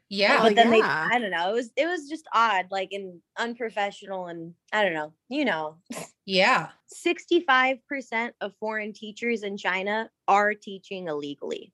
[0.09, 0.39] yeah.
[0.41, 1.09] Oh, but then yeah.
[1.09, 4.85] they I don't know, it was it was just odd, like and unprofessional and I
[4.85, 5.77] don't know, you know.
[6.25, 6.69] yeah.
[7.07, 11.73] 65% of foreign teachers in China are teaching illegally.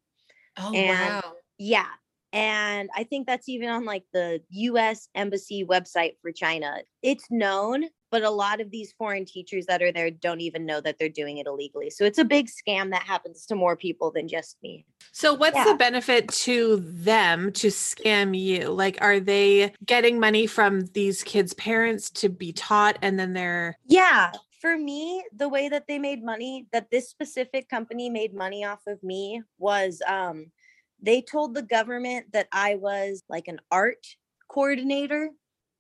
[0.57, 1.33] Oh, And- wow.
[1.59, 1.87] Yeah.
[2.33, 6.83] And I think that's even on like the US embassy website for China.
[7.03, 10.81] It's known but a lot of these foreign teachers that are there don't even know
[10.81, 11.91] that they're doing it illegally.
[11.91, 14.87] So it's a big scam that happens to more people than just me.
[15.13, 15.65] So, what's Yeah.
[15.65, 18.69] the benefit to them to scam you?
[18.69, 23.79] Like, are they getting money from these kids' parents to be taught and then they're.
[23.87, 24.33] Yeah.
[24.61, 28.81] For me, the way that they made money, that this specific company made money off
[28.89, 30.51] of me was um
[31.01, 34.07] they told the government that I was like an art
[34.49, 35.31] coordinator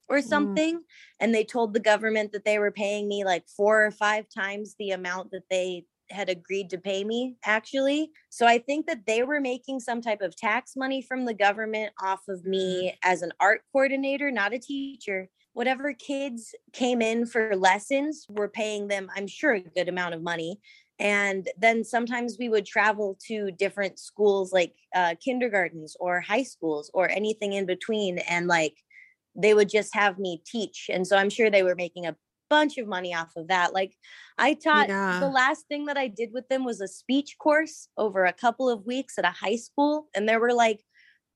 [0.08, 0.24] or mm.
[0.24, 0.82] something
[1.20, 4.74] and they told the government that they were paying me like four or five times
[4.78, 8.10] the amount that they had agreed to pay me actually.
[8.30, 11.92] So i think that they were making some type of tax money from the government
[12.02, 12.50] off of mm.
[12.50, 15.28] me as an art coordinator not a teacher.
[15.54, 20.22] Whatever kids came in for lessons were paying them i'm sure a good amount of
[20.22, 20.60] money
[20.98, 26.90] and then sometimes we would travel to different schools like uh, kindergartens or high schools
[26.94, 28.76] or anything in between and like
[29.36, 30.90] they would just have me teach.
[30.92, 32.16] And so i'm sure they were making a
[32.50, 33.72] bunch of money off of that.
[33.74, 33.94] Like
[34.38, 35.20] i taught Yeah.
[35.20, 38.68] the last thing that i did with them was a speech course over a couple
[38.68, 40.80] of weeks at a high school and there were like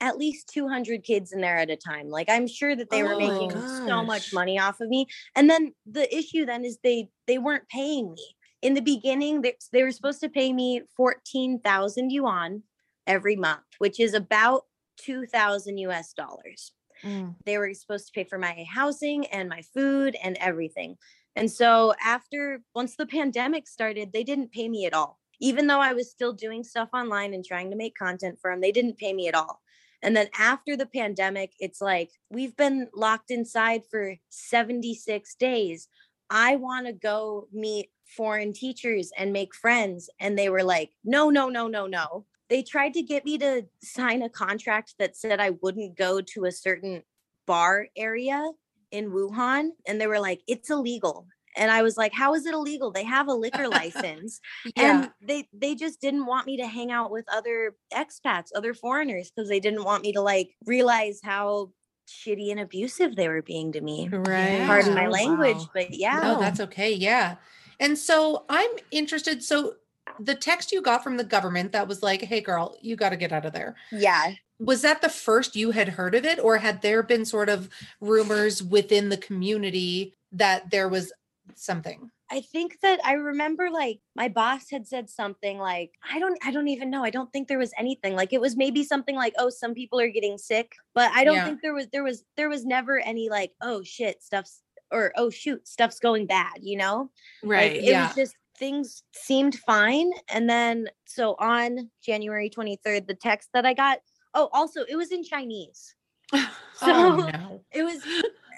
[0.00, 2.08] at least 200 kids in there at a time.
[2.08, 5.06] Like i'm sure that they were Oh my making so much money off of me.
[5.36, 9.54] And then the issue then is they they weren't paying me in the beginning they,
[9.72, 12.62] they were supposed to pay me 14,000 yuan
[13.06, 14.62] every month which is about
[14.98, 16.72] 2000 US dollars
[17.04, 17.34] Mm.
[17.44, 20.96] they were supposed to pay for my housing and my food and everything.
[21.34, 25.18] And so after once the pandemic started, they didn't pay me at all.
[25.40, 28.60] Even though I was still doing stuff online and trying to make content for them,
[28.60, 29.60] they didn't pay me at all.
[30.02, 35.88] And then after the pandemic, it's like we've been locked inside for 76 days.
[36.30, 40.08] I want to go meet foreign teachers and make friends.
[40.20, 42.26] And they were like, no, no, no, no, no.
[42.48, 46.44] They tried to get me to sign a contract that said I wouldn't go to
[46.44, 47.02] a certain
[47.46, 48.50] bar area
[48.90, 49.70] in Wuhan.
[49.86, 51.26] And they were like, it's illegal.
[51.56, 52.90] And I was like, how is it illegal?
[52.90, 54.40] They have a liquor license.
[54.76, 55.02] Yeah.
[55.02, 59.30] And they they just didn't want me to hang out with other expats, other foreigners,
[59.30, 61.72] because they didn't want me to like realize how
[62.08, 64.08] shitty and abusive they were being to me.
[64.08, 64.62] Right.
[64.66, 65.70] Pardon my Oh, language, wow.
[65.74, 66.20] but yeah.
[66.20, 66.92] No, that's okay.
[66.92, 67.36] Yeah.
[67.82, 69.42] And so I'm interested.
[69.42, 69.74] So
[70.20, 73.16] the text you got from the government that was like, hey, girl, you got to
[73.16, 73.76] get out of there.
[73.90, 74.32] yeah.
[74.58, 76.38] Was that the first you had heard of it?
[76.38, 77.68] Or had there been sort of
[78.00, 81.12] rumors within the community that there was
[81.56, 82.10] something?
[82.30, 86.52] I think that I remember like my boss had said something like I don't I
[86.52, 87.02] don't even know.
[87.02, 88.14] I don't think there was anything.
[88.14, 91.34] Like it was maybe something like oh some people are getting sick, but I don't
[91.34, 91.44] Yeah.
[91.44, 95.30] think there was there was there was never any like oh shit stuff's or oh
[95.30, 97.10] shoot stuff's going bad, you know?
[97.42, 97.72] Right.
[97.72, 98.06] Like, it yeah.
[98.06, 103.74] was just things seemed fine and then so on January 23rd the text that I
[103.74, 103.98] got
[104.34, 105.94] oh also it was in Chinese.
[106.74, 107.60] So oh, no.
[107.72, 108.02] it was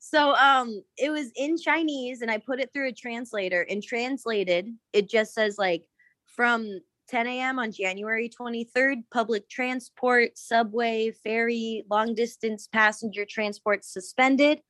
[0.00, 4.68] so um it was in chinese and i put it through a translator and translated
[4.92, 5.84] it just says like
[6.26, 14.60] from 10 a.m on january 23rd public transport subway ferry long distance passenger transport suspended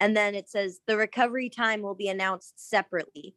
[0.00, 3.34] and then it says the recovery time will be announced separately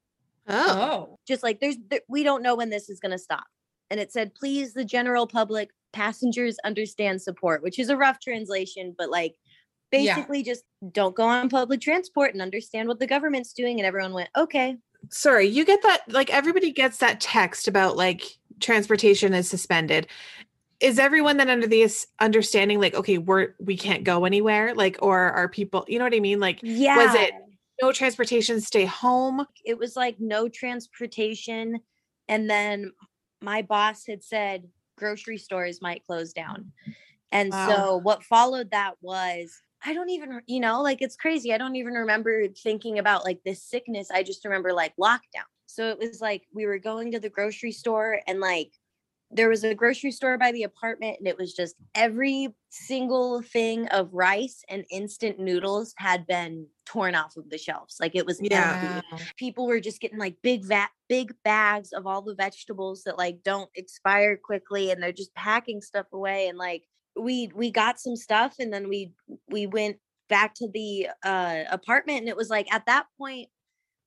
[0.51, 1.09] Oh.
[1.11, 1.19] Oh.
[1.27, 3.45] just like there's there, we don't know when this is going to stop
[3.91, 8.95] and it said please the general public passengers understand support which is a rough translation
[8.97, 9.35] but like
[9.91, 10.15] Yeah.
[10.15, 14.13] basically just don't go on public transport and understand what the government's doing and everyone
[14.13, 14.77] went okay
[15.11, 18.23] Sorry, you get that like everybody gets that text about like
[18.59, 20.07] transportation is suspended.
[20.79, 24.97] Is everyone then under the as- understanding like okay, we're we can't go anywhere like
[25.01, 26.39] or are people, you know what I mean?
[26.39, 27.33] Like yeah was it-
[27.81, 29.45] no transportation, stay home.
[29.63, 31.79] it was like no transportation
[32.27, 32.91] and then
[33.41, 34.67] my boss had said
[34.97, 36.71] grocery stores might close down
[37.31, 37.67] and Wow.
[37.69, 41.77] so what followed that was i don't even you know like it's crazy i don't
[41.77, 46.21] even remember thinking about like this sickness i just remember like lockdown so it was
[46.21, 48.73] like we were going to the grocery store and like
[49.31, 53.87] there was a grocery store by the apartment and it was just every single thing
[53.89, 58.41] of rice and instant noodles had been torn off of the shelves like it was
[58.41, 58.51] Yeah.
[58.53, 59.03] empty
[59.37, 63.43] people were just getting like big vat big bags of all the vegetables that like
[63.43, 68.15] don't expire quickly and they're just packing stuff away and like we we got some
[68.15, 69.13] stuff and then we
[69.49, 73.49] we went back to the uh apartment and it was like at that point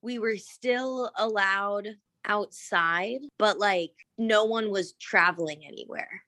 [0.03, 1.87] we were still allowed
[2.25, 6.21] outside but like no one was traveling anywhere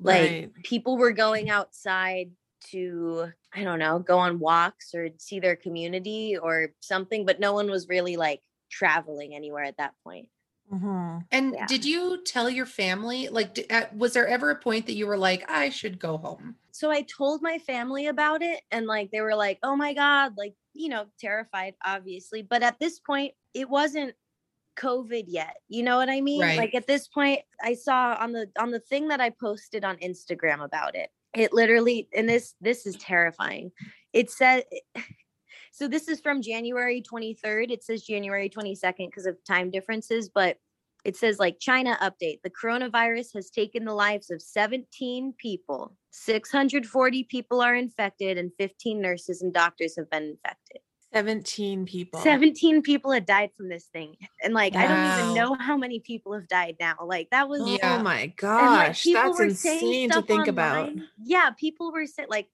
[0.00, 0.50] like Right.
[0.64, 2.30] people were going outside
[2.70, 7.52] to i don't know go on walks or see their community or something but no
[7.52, 10.28] one was really like traveling anywhere at that point
[10.70, 11.28] Mhm.
[11.30, 11.66] And Yeah.
[11.66, 13.28] did you tell your family?
[13.28, 13.58] Like,
[13.94, 16.56] was there ever a point that you were like, I should go home?
[16.70, 20.34] so I told my family about it and like they were like, "Oh my god,"
[20.36, 24.14] like, you know, terrified obviously, but at this point it wasn't
[24.78, 25.58] covid yet.
[25.68, 26.52] You know what I mean?
[26.52, 26.56] Right.
[26.56, 29.98] Like at this point I saw on the on the thing that I posted on
[29.98, 31.10] Instagram about it.
[31.34, 33.72] It literally and this this is terrifying.
[34.14, 34.64] It said
[35.78, 37.70] so this is from January 23rd.
[37.70, 40.56] It says January 22nd because of time differences, but
[41.04, 42.40] it says like China update.
[42.42, 45.96] The coronavirus has taken the lives of 17 people.
[46.10, 50.80] 640 people are infected and 15 nurses and doctors have been infected.
[51.14, 52.18] 17 people.
[52.22, 54.16] 17 people had died from this thing.
[54.42, 56.96] And like I don't even know how many people have died now.
[57.06, 58.02] Like that was Oh Yeah.
[58.02, 59.04] my and, like, gosh.
[59.04, 60.90] people That's were saying insane to stuff think about.
[61.22, 62.48] Yeah, people were saying like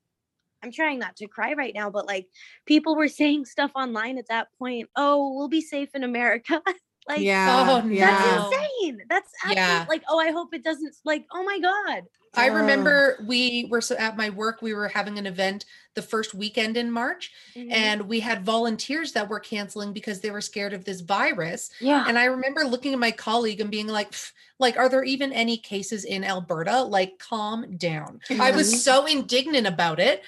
[0.64, 2.27] I'm trying not to cry right now, but like
[2.66, 4.88] people were saying stuff online at that point.
[4.96, 6.62] Oh, we'll be safe in America.
[7.09, 7.66] like Yeah.
[7.85, 8.07] Oh, yeah.
[8.11, 8.98] that's insane.
[9.11, 9.85] That's absolute, Yeah.
[9.88, 12.05] like, oh, I hope it doesn't like, oh my God.
[12.37, 12.55] I Oh.
[12.55, 16.77] remember we were so at my work, we were having an event the first weekend
[16.77, 17.70] in March, Mm-hmm.
[17.70, 21.70] and we had volunteers that were canceling because they were scared of this virus.
[21.81, 22.05] yeah.
[22.09, 24.12] And I remember looking at my colleague and being like,
[24.59, 26.83] like, are there even any cases in Alberta?
[26.83, 28.20] Like, calm down.
[28.31, 28.55] I Mhm.
[28.57, 30.24] was so indignant about it.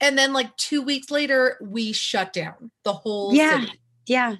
[0.00, 3.60] And then, like, two weeks later, we shut down the whole Yeah.
[3.60, 3.80] city.
[4.06, 4.36] yeah.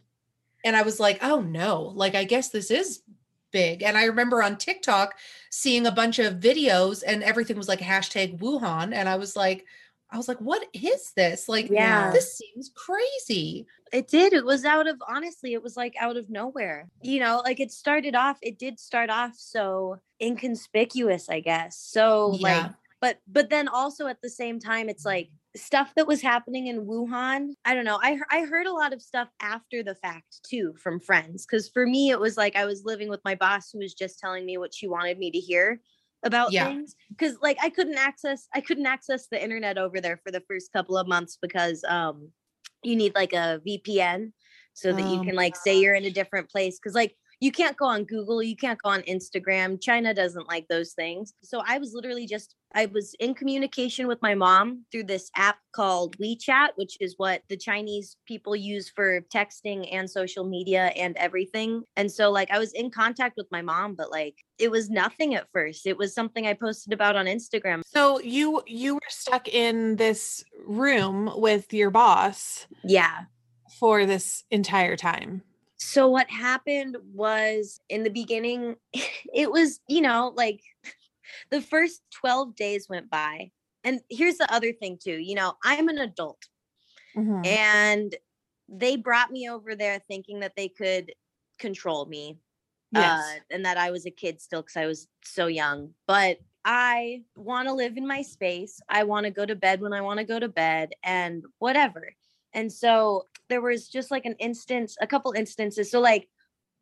[0.65, 3.03] And I was like, oh no, like, I guess this is
[3.51, 3.83] big.
[3.83, 5.15] And I remember on TikTok
[5.51, 8.93] seeing a bunch of videos and everything was like hashtag Wuhan.
[8.95, 9.65] And I was like,
[10.11, 11.49] I was like, what is this?
[11.49, 12.11] Like, Yeah.
[12.13, 13.67] this seems crazy.
[13.91, 14.35] It did.
[14.35, 16.89] It was out of honestly, it was like out of nowhere.
[17.01, 21.77] You know, like it started off, it did start off so inconspicuous, I guess.
[21.79, 22.63] So Yeah.
[22.65, 26.69] like but but then also at the same time it's like stuff that was happening
[26.69, 27.55] in Wuhan.
[27.65, 27.99] I don't know.
[28.03, 31.87] I I heard a lot of stuff after the fact too from friends cuz for
[31.87, 34.59] me it was like I was living with my boss who was just telling me
[34.59, 35.81] what she wanted me to hear
[36.25, 36.67] about Yeah.
[36.67, 40.43] things cuz like I couldn't access I couldn't access the internet over there for the
[40.49, 42.33] first couple of months because um
[42.83, 44.33] you need like a VPN
[44.75, 47.51] so that you Oh can like say you're in a different place cuz like you
[47.51, 49.81] can't go on Google, you can't go on Instagram.
[49.81, 51.33] China doesn't like those things.
[51.43, 55.57] So I was literally just I was in communication with my mom through this app
[55.73, 61.17] called WeChat, which is what the Chinese people use for texting and social media and
[61.17, 61.83] everything.
[61.97, 65.35] And so like I was in contact with my mom, but like it was nothing
[65.35, 65.87] at first.
[65.87, 67.81] It was something I posted about on Instagram.
[67.87, 73.23] So you you were stuck in this room with your boss Yeah.
[73.79, 75.43] for this entire time.
[75.81, 80.61] So what happened was in the beginning, it was, you know, like
[81.51, 83.53] the first 12 days went by.
[83.85, 86.49] And here's the other thing too, you know, I'm an adult
[87.15, 87.61] Mhm.
[87.85, 88.15] and
[88.69, 91.13] they brought me over there thinking that they could
[91.59, 92.39] control me
[92.93, 93.37] Yes.
[93.37, 95.95] uh, and that I was a kid still because I was so young.
[96.07, 98.81] But I want to live in my space.
[98.89, 102.15] I want to go to bed when I want to go to bed and whatever.
[102.53, 105.91] And so there was just like an instance, a couple instances.
[105.91, 106.29] So, like,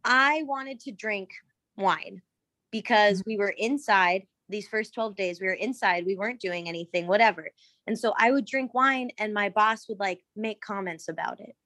[0.04, 1.30] I wanted to drink
[1.76, 2.22] wine
[2.70, 5.40] because we were inside these first 12 days.
[5.40, 7.48] We were inside, we weren't doing anything, whatever.
[7.86, 11.56] And so I would drink wine, and my boss would like make comments about it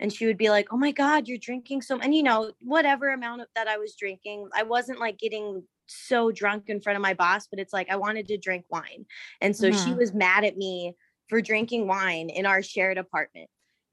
[0.00, 3.10] and she would be like oh my god you're drinking so and you know whatever
[3.10, 7.02] amount of that i was drinking i wasn't like getting so drunk in front of
[7.02, 9.06] my boss but it's like i wanted to drink wine
[9.40, 9.98] and so she Mhm.
[9.98, 10.94] was mad at me
[11.28, 13.48] for drinking wine in our shared apartment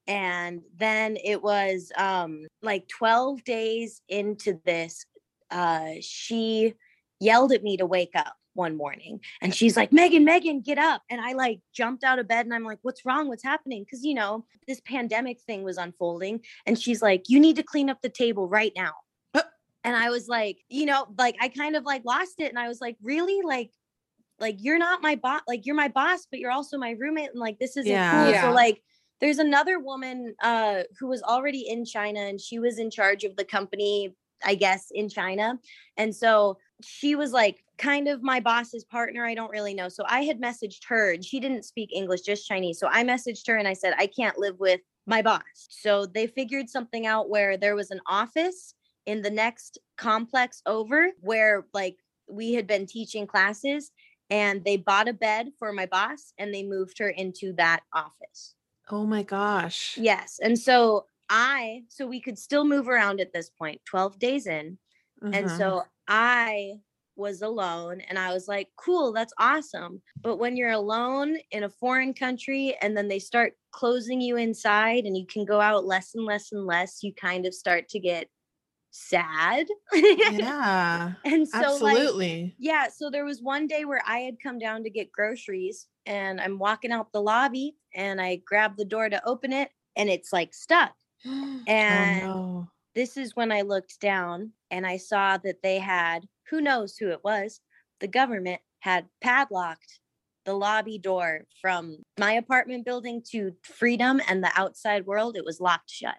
[0.08, 5.06] and then it was um like 12 days into this
[5.52, 6.74] uh she
[7.20, 11.02] yelled at me to wake up one morning and she's like megan megan get up
[11.10, 13.28] and i like jumped out of bed and i'm like what's wrong?
[13.28, 13.84] What's happening?
[13.84, 17.90] Because you know this pandemic thing was unfolding and she's like you need to clean
[17.90, 18.92] up the table right now.
[19.86, 22.68] And i was like you know like i kind of like lost it and i
[22.68, 23.42] was like really?
[23.42, 23.72] Like
[24.40, 27.40] like you're not my boss like you're my boss but you're also my roommate and
[27.40, 28.12] like this isn't Yeah.
[28.12, 28.42] cool Yeah.
[28.44, 28.82] so like
[29.24, 33.34] there's another woman uh who was already in china and she was in charge of
[33.38, 34.14] the company
[34.46, 35.58] i guess in china.
[35.96, 39.88] And so she was like kind of my boss's partner i don't really know.
[39.88, 42.80] So i had messaged her and she didn't speak english just chinese.
[42.80, 45.68] So i messaged her and i said i can't live with my boss.
[45.70, 48.74] So they figured something out where there was an office
[49.06, 51.96] in the next complex over where like
[52.30, 53.92] we had been teaching classes
[54.30, 58.56] and they bought a bed for my boss and they moved her into that office
[58.90, 60.02] Oh my gosh.
[60.02, 64.48] yes and so i so we could still move around at this point 12 days
[64.48, 64.78] in
[65.34, 65.52] and Mhm.
[65.52, 66.76] so I
[67.18, 70.04] was alone and I was like, cool, that's awesome.
[70.24, 75.06] But when you're alone in a foreign country and then they start closing you inside
[75.06, 78.00] and you can go out less and less and less, you kind of start to
[78.00, 78.30] get
[78.94, 79.68] sad.
[79.94, 81.14] Yeah.
[81.26, 82.56] and so like absolutely.
[82.60, 86.40] yeah, so there was one day where I had come down to get groceries and
[86.40, 90.32] I'm walking out the lobby and I grab the door to open it and it's
[90.32, 90.94] like stuck.
[91.26, 92.68] Oh, and oh no.
[92.96, 97.12] this is when I looked down and I saw that they had, who knows who
[97.12, 97.62] it was,
[98.02, 100.02] the government had padlocked
[100.44, 105.38] the lobby door from my apartment building to freedom and the outside world.
[105.38, 106.18] It was locked shut.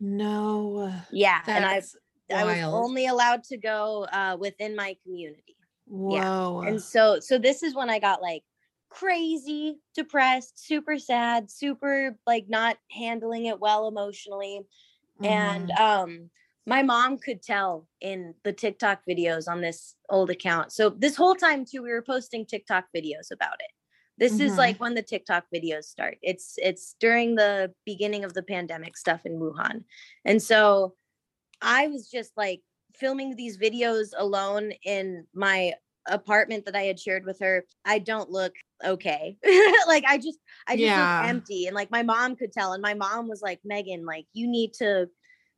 [0.00, 0.90] No.
[1.10, 1.42] Yeah.
[1.46, 1.82] and I,
[2.28, 5.56] That's I was only allowed to go uh, within my community.
[5.86, 6.62] Whoa.
[6.66, 8.42] And so, so this is when I got like
[8.90, 14.62] crazy, depressed, super sad, super like not handling it well emotionally.
[15.24, 15.80] and Mhm.
[15.80, 16.30] um
[16.66, 20.70] my mom could tell in the TikTok videos on this old account.
[20.72, 23.70] So this whole time too we were posting TikTok videos about it.
[24.18, 24.58] This is Mhm.
[24.58, 26.18] like when the TikTok videos start.
[26.22, 29.84] It's it's during the beginning of the pandemic stuff in Wuhan.
[30.24, 30.94] And so
[31.60, 32.60] I was just like
[32.94, 35.74] filming these videos alone in my
[36.06, 37.64] apartment that I had shared with her.
[37.84, 38.52] I don't look
[38.84, 39.36] okay.
[39.86, 41.20] like I just I just Yeah.
[41.20, 44.26] look empty and like my mom could tell and my mom was like Megan like
[44.32, 45.08] you need to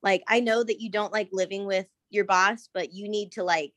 [0.03, 3.45] like I know that you don't like living with your boss but you need to
[3.45, 3.73] like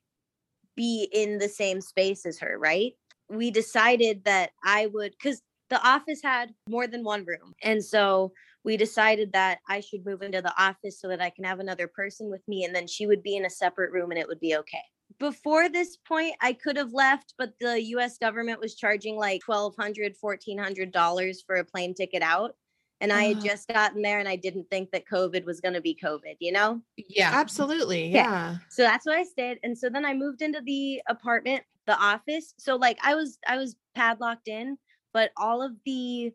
[0.75, 2.93] be in the same space as her, right?
[3.29, 7.53] We decided that I would cuz the office had more than one room.
[7.63, 8.31] And so
[8.63, 11.87] we decided that I should move into the office so that I can have another
[11.87, 14.39] person with me and then she would be in a separate room and it would
[14.39, 14.83] be okay.
[15.19, 20.15] Before this point, I could have left, but the US government was charging like $1,200,
[20.23, 22.55] $1,400 for a plane ticket out.
[23.01, 25.81] And I had just gotten there and I didn't think that COVID was going to
[25.81, 26.81] be COVID, you know?
[26.95, 27.31] yeah.
[27.33, 28.07] Absolutely.
[28.07, 28.23] Yeah.
[28.23, 28.55] Yeah.
[28.69, 32.53] so that's what i stayed and so then i moved into the apartment the office
[32.57, 34.77] so like i was i was padlocked in
[35.13, 36.31] but all of the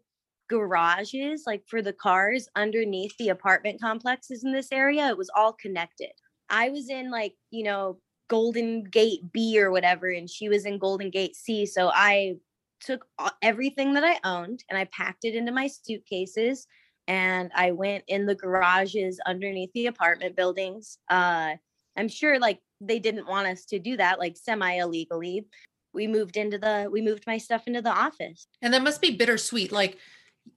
[0.49, 5.53] garages like for the cars underneath the apartment complexes in this area it was all
[5.53, 6.11] connected
[6.51, 10.79] i was in like you know golden gate b or whatever and she was in
[10.79, 12.35] golden gate c so i
[12.81, 13.07] took
[13.43, 16.67] everything that i owned and i packed it into my suitcases
[17.09, 21.55] and i went in the garages underneath the apartment buildings uh
[21.99, 25.47] I'm sure like they didn't want us to do that, like semi illegally.
[25.93, 28.47] We moved into the we moved my stuff into the office.
[28.63, 29.73] And that must be bittersweet.
[29.73, 29.99] Like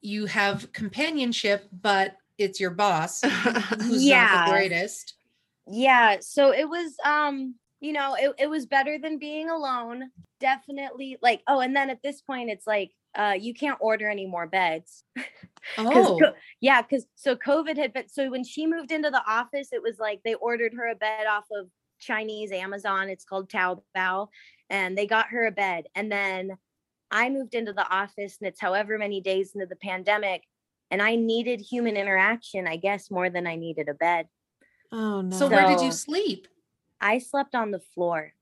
[0.01, 4.45] you have companionship, but it's your boss who's not Yeah.
[4.45, 5.15] the greatest.
[5.67, 6.17] Yeah.
[6.21, 10.11] So it was um, you know, it, it was better than being alone.
[10.39, 14.25] Definitely like, oh, and then at this point it's like uh you can't order any
[14.25, 15.03] more beds.
[15.77, 19.69] Oh, co- yeah, because so COVID had been so when she moved into the office,
[19.71, 21.67] it was like they ordered her a bed off of
[21.99, 23.09] Chinese Amazon.
[23.09, 24.27] It's called Taobao,
[24.71, 25.85] and they got her a bed.
[25.93, 26.57] And then
[27.11, 30.43] I moved into the office, and it's however many days into the pandemic,
[30.89, 34.27] and I needed human interaction, I guess, more than I needed a bed.
[34.91, 35.35] oh no.
[35.35, 36.47] so where did you sleep?
[36.99, 38.33] I slept on the floor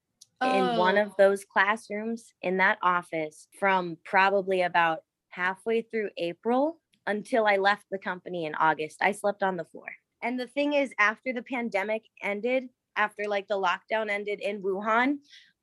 [0.41, 1.03] in one oh.
[1.03, 4.99] of those classrooms in that office from probably about
[5.29, 8.97] halfway through April until I left the company in August.
[9.01, 9.87] I slept on the floor.
[10.21, 15.17] And the thing is, after the pandemic ended, after like the lockdown ended in Wuhan,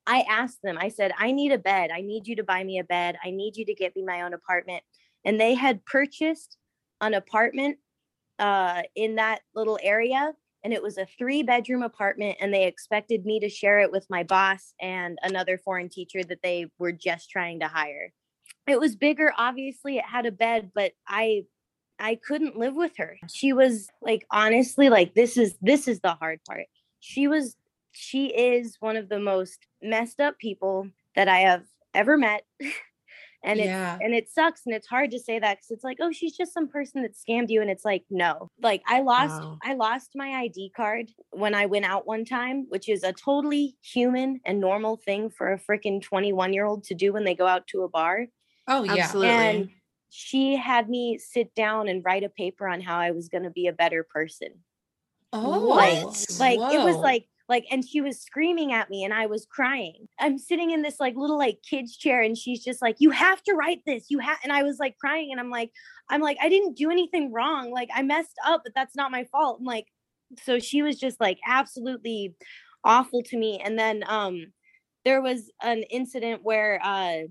[0.07, 1.91] I asked them, I said, I need a bed.
[1.93, 3.17] I need you to buy me a bed.
[3.23, 4.83] I need you to get me my own apartment.
[5.25, 6.57] And they had purchased
[7.01, 7.77] an apartment
[8.39, 10.33] uh, in that little area
[10.63, 14.05] and it was a three bedroom apartment and they expected me to share it with
[14.09, 18.11] my boss and another foreign teacher that they were just trying to hire
[18.67, 21.43] it was bigger obviously it had a bed but i
[21.99, 26.13] i couldn't live with her she was like honestly like this is this is the
[26.13, 26.65] hard part
[26.99, 27.55] she was
[27.91, 31.63] she is one of the most messed up people that i have
[31.93, 32.43] ever met
[33.43, 33.97] and it's yeah.
[34.01, 36.53] and it sucks and it's hard to say that because it's like oh she's just
[36.53, 39.57] some person that scammed you and it's like no like i lost Wow.
[39.63, 43.77] i lost my id card when i went out one time which is a totally
[43.81, 47.47] human and normal thing for a freaking 21 year old to do when they go
[47.47, 48.25] out to a bar
[48.67, 49.03] Oh um, yeah.
[49.03, 49.29] Absolutely.
[49.31, 49.69] and
[50.09, 53.49] she had me sit down and write a paper on how i was going to
[53.49, 54.49] be a better person
[55.33, 56.27] Oh, like What?
[56.39, 60.07] like it was like like and she was screaming at me and i was crying.
[60.19, 63.41] I'm sitting in this like little like kids chair and she's just like you have
[63.43, 64.05] to write this.
[64.09, 65.71] You have and i was like crying and i'm like
[66.09, 67.71] i'm like i didn't do anything wrong.
[67.71, 69.59] Like i messed up but that's not my fault.
[69.59, 69.87] And like
[70.43, 72.35] so she was just like absolutely
[72.83, 73.61] awful to me.
[73.63, 74.47] And then um
[75.05, 77.27] there was an incident where uh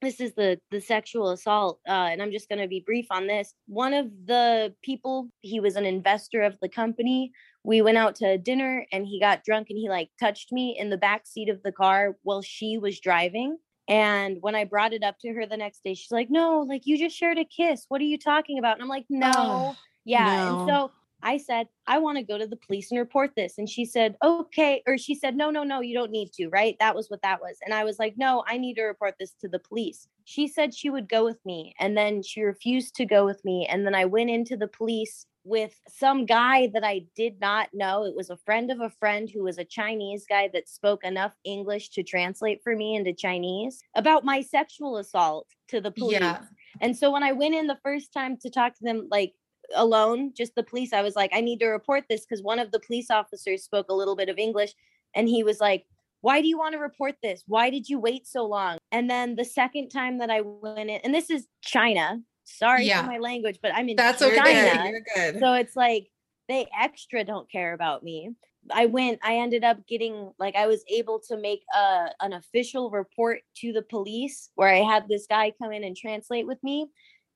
[0.00, 3.26] this is the the sexual assault uh, and i'm just going to be brief on
[3.26, 3.54] this.
[3.66, 7.32] One of the people he was an investor of the company
[7.64, 10.90] we went out to dinner and he got drunk and he like touched me in
[10.90, 13.58] the back seat of the car while she was driving
[13.88, 16.82] and when i brought it up to her the next day she's like no like
[16.84, 19.76] you just shared a kiss what are you talking about and i'm like no Oh,
[20.04, 20.90] yeah and so
[21.22, 23.58] I said, I want to go to the police and report this.
[23.58, 24.82] And she said, okay.
[24.86, 26.48] Or she said, no, no, no, you don't need to.
[26.48, 26.76] Right.
[26.80, 27.58] That was what that was.
[27.64, 30.08] And I was like, no, I need to report this to the police.
[30.24, 31.74] She said she would go with me.
[31.78, 33.66] And then she refused to go with me.
[33.66, 38.04] And then I went into the police with some guy that I did not know.
[38.04, 41.34] It was a friend of a friend who was a Chinese guy that spoke enough
[41.44, 46.20] English to translate for me into Chinese about my sexual assault to the police.
[46.20, 46.42] Yeah.
[46.80, 49.32] And so when I went in the first time to talk to them, like
[49.74, 52.70] alone, just the police, I was like, I need to report this because one of
[52.70, 54.74] the police officers spoke a little bit of English
[55.14, 55.86] and he was like,
[56.22, 57.42] why do you want to report this?
[57.46, 58.78] Why did you wait so long?
[58.92, 62.20] And then the second time that I went in, and this is China.
[62.50, 63.02] Sorry Yeah.
[63.02, 64.90] for my language, but I'm in That's You're okay.
[64.90, 65.40] You're good.
[65.40, 66.08] So it's like
[66.48, 68.30] they extra don't care about me.
[68.70, 72.90] I went, I ended up getting like I was able to make a an official
[72.90, 76.90] report to the police where I had this guy come in and translate with me.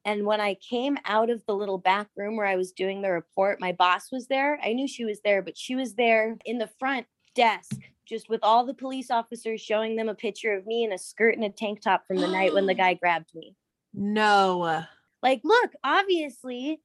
[0.05, 3.11] And when I came out of the little back room where I was doing the
[3.11, 4.59] report, my boss was there.
[4.63, 7.75] I knew she was there, but she was there in the front desk,
[8.07, 11.37] just with all the police officers showing them a picture of me in a skirt
[11.37, 13.57] and a tank top from the night when the guy grabbed me.
[13.95, 14.85] no.
[15.25, 16.81] Like, look, obviously,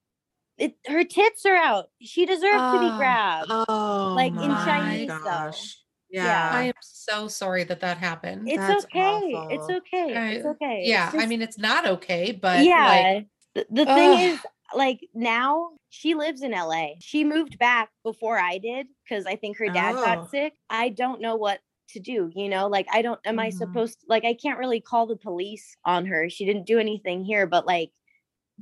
[0.57, 1.89] it her tits are out.
[2.01, 3.47] She deserved to be Oh, grabbed.
[3.51, 5.19] Oh, Like, in my Chinese, though.
[5.23, 5.77] gosh.
[6.09, 6.23] Yeah.
[6.23, 6.49] Yeah.
[6.57, 8.47] I am so sorry that that happened.
[8.49, 9.19] it's That's okay.
[9.51, 9.75] It's awful.
[9.75, 10.35] okay.
[10.37, 10.79] It's I- okay.
[10.79, 12.87] It's yeah, I mean it's not okay, but yeah.
[12.87, 14.39] like the the thing is,
[14.75, 16.93] like now she lives in LA.
[16.99, 20.03] She moved back before I did because I think her dad Oh.
[20.05, 20.53] got sick.
[20.69, 21.59] I don't know what
[21.89, 22.31] to do.
[22.35, 23.19] You know, like I don't.
[23.25, 23.53] Am I Mhm.
[23.57, 23.97] supposed?
[24.07, 26.27] Like I can't really call the police on her.
[26.29, 27.91] She didn't do anything here, but like.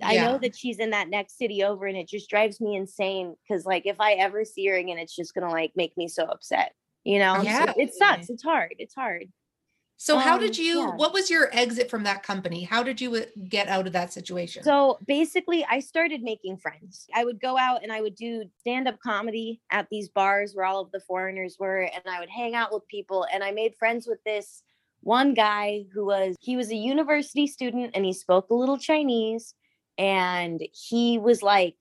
[0.03, 0.31] I Yeah.
[0.31, 3.65] know that she's in that next city over and it just drives me insane because
[3.65, 6.73] like if I ever see her again, it's just gonna like make me so upset.
[7.03, 7.41] You know?
[7.41, 8.29] So it sucks.
[8.29, 8.75] It's hard.
[8.79, 9.31] It's hard.
[9.99, 10.95] so how um, did you yeah.
[10.95, 12.63] what was your exit from that company?
[12.63, 14.63] How did you uh, get out of that situation?
[14.63, 17.07] So basically, I started making friends.
[17.15, 20.65] I would go out and I would do stand up comedy at these bars where
[20.65, 23.25] all of the foreigners were, and I would hang out with people.
[23.33, 24.61] And I made friends with this
[25.01, 29.53] one guy who was, he was a university student and he spoke a little Chinese.
[29.97, 31.75] And he was like,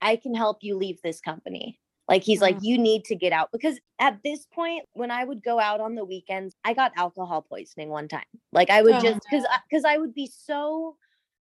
[0.00, 1.78] I can help you leave this company.
[2.08, 2.64] Like, he's like, mm-hmm.
[2.64, 3.48] you need to get out.
[3.50, 7.42] Because at this point, when I would go out on the weekends, I got alcohol
[7.42, 8.24] poisoning one time.
[8.52, 10.96] Like, I would Oh, just, because because I would be so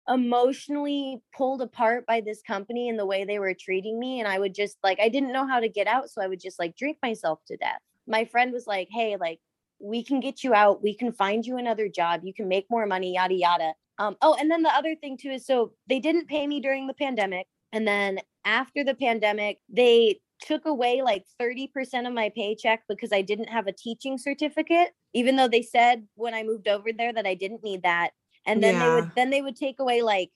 [0.08, 4.38] emotionally pulled apart by this company and the way they were treating me and i
[4.38, 6.74] would just like i didn't know how to get out so i would just like
[6.76, 9.38] drink myself to death my friend was like hey like
[9.78, 12.86] we can get you out we can find you another job you can make more
[12.86, 16.26] money yada yada um oh and then the other thing too is so they didn't
[16.28, 22.06] pay me during the pandemic and then after the pandemic they took away like 30%
[22.08, 26.34] of my paycheck because i didn't have a teaching certificate even though they said when
[26.34, 28.10] i moved over there that i didn't need that
[28.46, 30.30] and then they would then they would take away like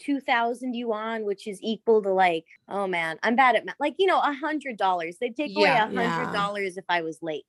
[0.00, 4.06] 2000 yuan which is equal to like oh man i'm bad at math like you
[4.06, 6.32] know a hundred dollars they'd take away a hundred Yeah.
[6.32, 7.44] dollars if i was late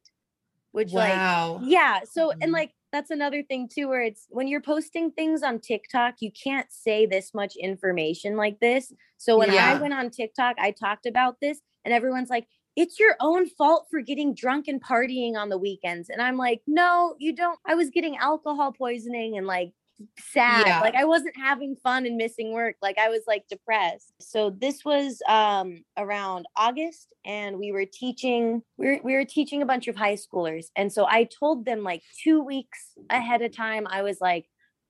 [0.72, 1.59] which like wow.
[1.61, 2.53] yeah so and Mhm.
[2.53, 6.72] like that's another thing too where it's when you're posting things on tiktok you can't
[6.72, 8.94] say this much information like this.
[9.18, 13.16] So when i went on tiktok i talked about this and everyone's like it's your
[13.20, 16.10] own fault for getting drunk and partying on the weekends.
[16.10, 17.60] And i'm like no you don't.
[17.66, 19.74] I was getting alcohol poisoning and like
[20.18, 20.80] sad Yeah.
[20.82, 24.14] like i wasn't having fun and missing work like i was like depressed.
[24.22, 29.62] So this was um around august and we were teaching we were, we were teaching
[29.62, 30.68] a bunch of high schoolers.
[30.76, 32.80] And so i told them like two weeks
[33.10, 34.45] ahead of time i was like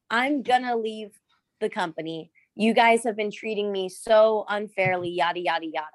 [0.10, 1.10] i'm gonna leave
[1.60, 2.32] the company.
[2.55, 5.88] You guys have been treating me so unfairly yada yada yada.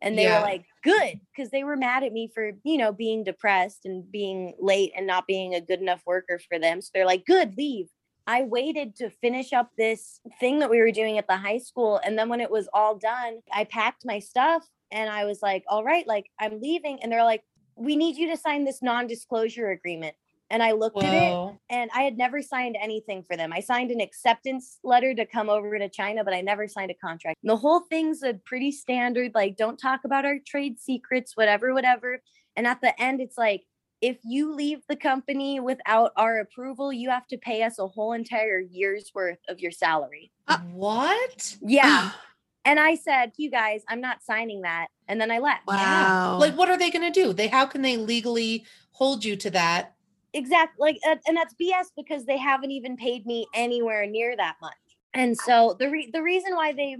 [0.00, 0.38] And they Yeah.
[0.38, 4.08] were like good because they were mad at me for you know being depressed and
[4.10, 6.80] being late and not being a good enough worker for them.
[6.80, 7.86] So they're like good leave
[8.28, 11.98] I waited to finish up this thing that we were doing at the high school.
[12.04, 15.64] And then when it was all done, I packed my stuff and I was like,
[15.66, 17.02] all right, like I'm leaving.
[17.02, 17.42] And they're like,
[17.74, 20.14] we need you to sign this non disclosure agreement.
[20.50, 23.50] And I looked at it and I had never signed anything for them.
[23.52, 26.94] I signed an acceptance letter to come over to China, but I never signed a
[26.94, 27.38] contract.
[27.42, 31.72] And the whole thing's a pretty standard, like, don't talk about our trade secrets, whatever,
[31.72, 32.22] whatever.
[32.56, 33.64] And at the end, it's like,
[34.00, 38.12] if you leave the company without our approval, you have to pay us a whole
[38.12, 40.30] entire year's worth of your salary.
[40.72, 41.56] what?
[41.60, 42.12] Yeah.
[42.64, 44.88] and I said, you guys, I'm not signing that.
[45.08, 45.66] And then I left.
[45.66, 46.38] wow.
[46.38, 47.32] Like what are they going to do?
[47.32, 49.94] They how can they legally hold you to that?
[50.34, 54.56] exactly like uh, and that's bs because they haven't even paid me anywhere near that
[54.60, 54.74] much
[55.14, 56.96] and so the re- the reason why they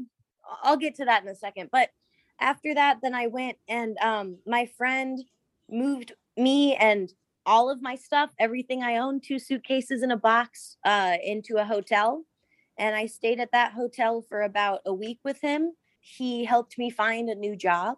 [0.63, 1.91] i'll get to that in a second but
[2.41, 5.23] after that then i went and um my friend
[5.71, 7.13] moved me and
[7.47, 11.65] all of my stuff everything i own two suitcases in a box uh into a
[11.65, 12.25] hotel
[12.79, 16.91] and i stayed at that hotel for about a week with him he helped me
[16.91, 17.97] find a new job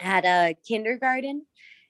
[0.00, 1.46] at a kindergarten.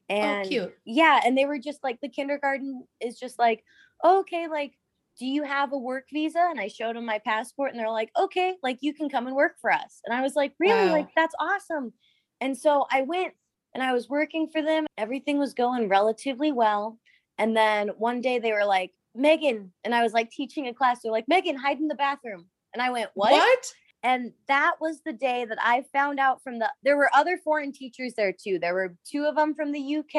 [0.08, 0.74] And oh, cute.
[0.84, 3.64] yeah, and they were just like the kindergarten is just like,
[4.02, 4.74] oh, okay, like,
[5.18, 6.46] do you have a work visa?
[6.50, 9.36] And I showed them my passport, and they're like, okay, like you can come and
[9.36, 10.00] work for us.
[10.04, 10.86] And I was like, really?
[10.86, 10.92] Wow.
[10.92, 11.92] Like that's awesome.
[12.40, 13.34] And so I went
[13.74, 14.86] and I was working for them.
[14.98, 16.98] Everything was going relatively well.
[17.38, 21.00] And then one day they were like, Megan, and I was like teaching a class.
[21.02, 22.46] They're like, Megan, hide in the bathroom.
[22.72, 23.66] And I went, what?
[24.04, 27.70] And that was the day that I found out from the there were other foreign
[27.72, 28.58] teachers there too.
[28.58, 30.16] There were two of them from the UK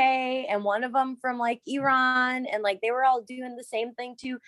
[0.49, 3.93] and one of them from like Iran and like they were all doing the same
[3.93, 4.39] thing too.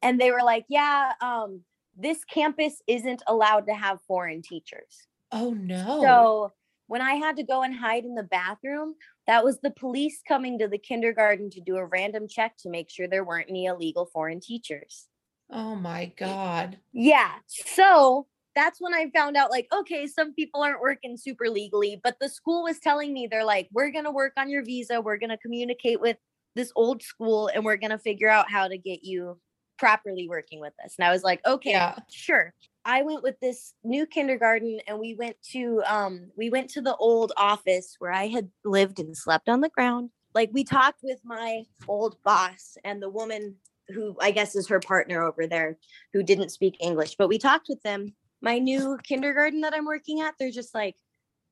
[0.00, 1.62] And they were like, "Yeah, um
[1.96, 6.00] this campus isn't allowed to have foreign teachers." Oh no.
[6.00, 6.52] So,
[6.88, 8.94] when I had to go and hide in the bathroom,
[9.26, 12.90] that was the police coming to the kindergarten to do a random check to make
[12.90, 15.06] sure there weren't any illegal foreign teachers.
[15.50, 16.78] oh my god.
[16.92, 17.32] Yeah.
[17.46, 22.16] So that's when I found out, like, okay, some people aren't working super legally, but
[22.20, 25.00] the school was telling me, they're like, we're going to work on your visa.
[25.00, 26.16] We're going to communicate with
[26.56, 29.38] this old school and we're going to figure out how to get you
[29.78, 30.94] properly working with us.
[30.98, 31.98] And I was like, okay, Yeah.
[32.10, 32.52] sure.
[32.84, 36.96] I went with this new kindergarten and we went to um we went to the
[36.96, 40.10] old office where I had lived and slept on the ground.
[40.34, 43.56] Like we talked with my old boss and the woman
[43.88, 45.78] who I guess is her partner over there
[46.12, 48.14] who didn't speak English, but we talked with them.
[48.40, 50.96] My new kindergarten that I'm working at, they're just like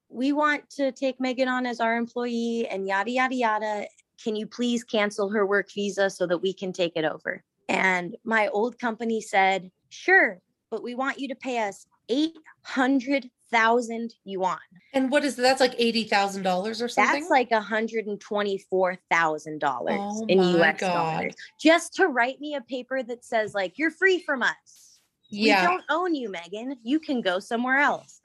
[0.09, 3.87] we want to take Megan on as our employee and yada yada yada.
[4.23, 7.43] Can you please cancel her work visa so that we can take it over?
[7.69, 10.41] And my old company said, sure,
[10.71, 14.59] but we want you to pay us 800,000 yuan.
[14.93, 15.43] And what is that?
[15.43, 17.21] that's like eighty thousand dollars or something?
[17.21, 19.59] That's like $124,000
[19.91, 20.93] Oh in US God.
[20.93, 21.35] dollars.
[21.61, 25.01] Just to write me a paper that says, like, you're free from us.
[25.29, 25.61] yeah.
[25.63, 26.77] We don't own you, Megan.
[26.83, 28.21] You can go somewhere else.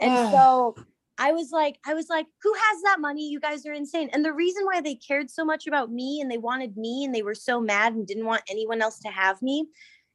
[0.00, 0.74] And so
[1.18, 3.28] I was like, I was like, who has that money?
[3.28, 4.10] You guys are insane.
[4.12, 7.14] And the reason why they cared so much about me and they wanted me and
[7.14, 9.66] they were so mad and didn't want anyone else to have me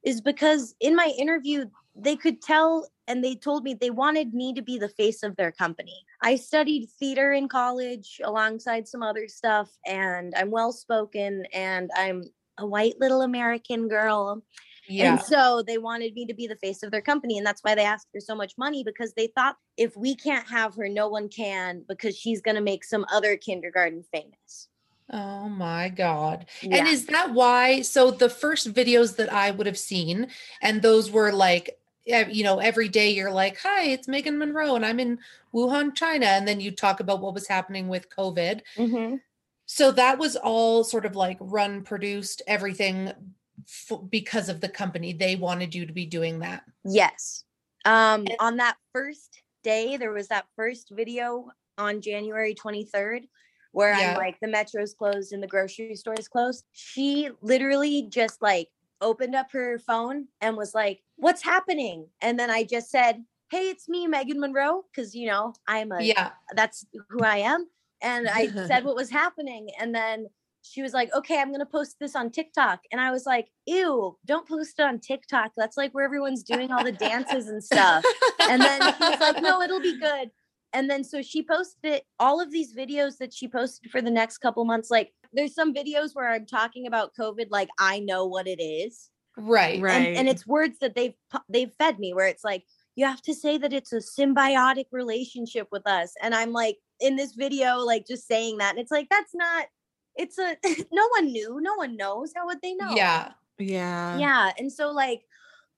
[0.04, 4.54] is because in my interview, they could tell and they told me they wanted me
[4.54, 6.06] to be the face of their company.
[6.22, 12.24] I studied theater in college alongside some other stuff, and I'm well spoken and I'm
[12.58, 14.44] a white little American girl.
[14.92, 15.14] Yeah.
[15.14, 17.38] And so they wanted me to be the face of their company.
[17.38, 20.48] And that's why they asked for so much money because they thought if we can't
[20.48, 24.68] have her, no one can because she's going to make some other kindergarten famous.
[25.14, 26.46] Oh my God.
[26.64, 27.82] And is that why?
[27.82, 30.28] So the first videos that I would have seen,
[30.62, 34.86] and those were like, you know, every day you're like, hi, it's Megan Monroe and
[34.86, 35.20] I'm in
[35.54, 36.28] Wuhan, China.
[36.28, 38.62] And then you talk about what was happening with COVID.
[38.78, 39.22] Mhm.
[39.66, 43.14] So that was all sort of like run, produced, everything
[43.68, 45.14] f- because of the company.
[45.14, 46.64] They wanted you to be doing that.
[46.86, 47.44] Yes.
[47.86, 53.28] Um, And- on that first day, there was that first video on January 23rd
[53.72, 54.12] where Yeah.
[54.12, 56.66] I'm like, the metro's closed and the grocery store is closed.
[56.72, 62.10] She literally just like opened up her phone and was like, What's happening?
[62.22, 66.02] And then I just said, Hey, it's me, Megan Monroe, because you know, I'm a
[66.02, 66.32] Yeah.
[66.56, 67.68] that's who I am.
[68.02, 69.70] And I said what was happening.
[69.80, 70.28] And then
[70.62, 72.82] she was like, okay, I'm going to post this on TikTok.
[72.92, 75.52] And I was like, ew, don't post it on TikTok.
[75.58, 78.04] That's like where everyone's doing all the dances and stuff.
[78.50, 80.30] And then she was like, no, it'll be good.
[80.74, 84.12] And then so she posted it, all of these videos that she posted for the
[84.12, 84.90] next couple months.
[84.90, 89.10] Like there's some videos where I'm talking about COVID, like I know what it is
[89.38, 89.82] Right.
[89.82, 90.08] Right.
[90.08, 91.14] and, and it's words that they've
[91.50, 95.68] they've fed me where it's like you have to say that it's a symbiotic relationship
[95.72, 99.08] with us and i'm like in this video like just saying that and it's like
[99.10, 99.68] that's not
[100.16, 100.56] it's a
[100.92, 103.32] no one knew no one knows how would they know Yeah.
[103.58, 104.18] yeah.
[104.18, 105.24] yeah and so like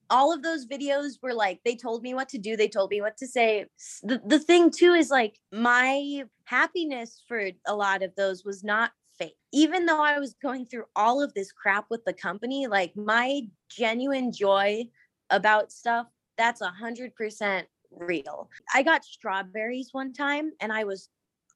[0.10, 3.02] all of those videos were like they told me what to do they told me
[3.02, 3.66] what to say
[4.04, 8.92] the, the thing too is like my happiness for a lot of those was not
[9.18, 12.96] fake even though i was going through all of this crap with the company like
[12.96, 14.84] my genuine joy
[15.30, 16.08] about stuff
[16.38, 21.10] that's a hundred percent real i got strawberries one time and i was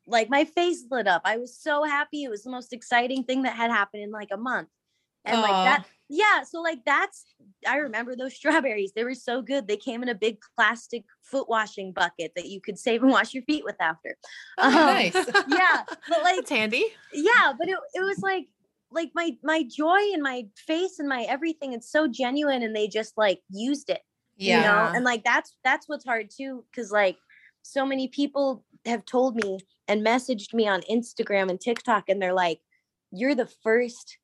[0.08, 1.22] like my face lit up.
[1.26, 2.24] I was so happy.
[2.24, 4.70] It was the most exciting thing that had happened in like a month.
[5.26, 7.26] And like that yeah so like that's
[7.68, 8.94] i remember those strawberries.
[8.96, 9.68] They were so good.
[9.68, 13.34] They came in a big plastic foot washing bucket that you could save and wash
[13.34, 14.16] your feet with after.
[14.58, 15.14] Oh, Um, nice.
[15.50, 16.86] yeah but like It's handy.
[17.12, 18.46] yeah but it, it was like
[18.90, 22.88] like my my joy and my face and my everything it's so genuine and they
[22.88, 24.00] just like used it
[24.38, 24.56] Yeah.
[24.56, 24.96] you know?
[24.96, 27.18] And like that's that's what's hard too because like
[27.64, 32.34] so many people have told me and messaged me on instagram and tiktok and they're
[32.34, 32.60] like
[33.12, 34.18] you're the first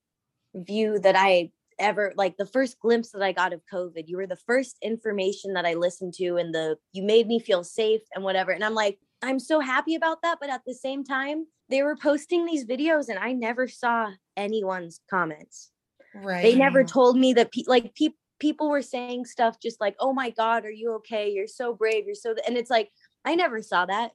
[0.56, 1.50] view that i
[1.80, 4.04] ever like the first glimpse that I got of COVID.
[4.08, 7.64] You were the first information that I listened to and the you made me feel
[7.64, 8.52] safe and whatever.
[8.52, 11.96] And I'm like, I'm so happy about that, but at the same time, they were
[11.96, 15.72] posting these videos and I never saw anyone's comments.
[16.14, 16.44] Right.
[16.44, 20.14] They never told me that pe- like people people were saying stuff just like, "Oh
[20.14, 21.32] my god, are you okay?
[21.32, 22.06] You're so brave.
[22.06, 22.90] You're so..." th-" And it's like
[23.26, 24.12] I never saw that.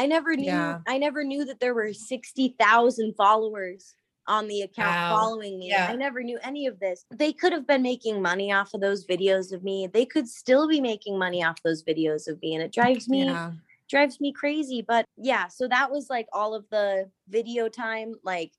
[0.00, 0.78] I never knew Yeah.
[0.88, 3.94] I never knew that there were 60,000 followers
[4.26, 5.08] on the account Wow.
[5.18, 5.68] following me.
[5.68, 5.88] Yeah.
[5.90, 7.04] I never knew any of this.
[7.10, 9.88] They could have been making money off of those videos of me.
[9.92, 13.24] They could still be making money off those videos of me and it drives me
[13.26, 13.52] Yeah.
[13.90, 14.80] drives me crazy.
[14.80, 18.14] But yeah, so that was like all of the video time.
[18.24, 18.52] Like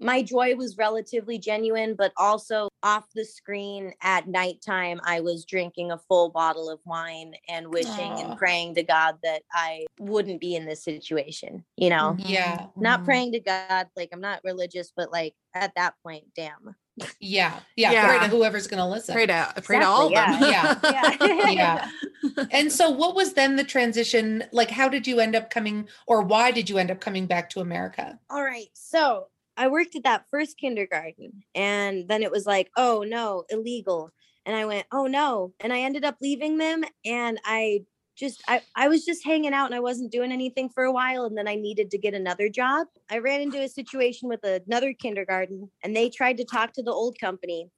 [0.00, 5.90] my joy was relatively genuine, but also off the screen at nighttime, I was drinking
[5.90, 8.30] a full bottle of wine and wishing Aw.
[8.30, 12.16] and praying to God that I wouldn't be in this situation, you know?
[12.18, 12.66] Yeah.
[12.76, 13.04] Not Mhm.
[13.04, 16.76] praying to God, like I'm not religious, but like at that point, damn.
[17.20, 17.60] Yeah.
[17.76, 17.92] Yeah.
[17.92, 18.08] Yeah.
[18.08, 19.14] Pray to whoever's going to listen.
[19.14, 20.34] Pray to pray to all of them.
[20.34, 20.90] Exactly,
[21.30, 21.50] Yeah.
[21.50, 21.90] Yeah.
[22.50, 26.22] and so what was then the transition like how did you end up coming or
[26.22, 28.68] why did you end up coming back to america All right.
[28.74, 29.28] So
[29.58, 34.12] I worked at that first kindergarten and then it was like, oh no, illegal.
[34.46, 35.52] And I went, oh no.
[35.60, 37.80] And I ended up leaving them and I
[38.16, 41.24] just I, I was just hanging out and I wasn't doing anything for a while
[41.24, 42.86] and then I needed to get another job.
[43.10, 46.92] I ran into a situation with another kindergarten and they tried to talk to the
[46.92, 47.68] old company.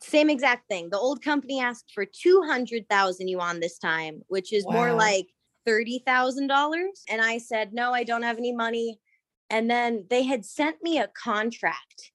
[0.00, 0.90] Same exact thing.
[0.90, 5.26] The old company asked for 200,000 yuan this time, which is more like
[5.66, 9.00] $30,000 and I said, "No, I don't have any money."
[9.50, 12.12] And then they had sent me a contract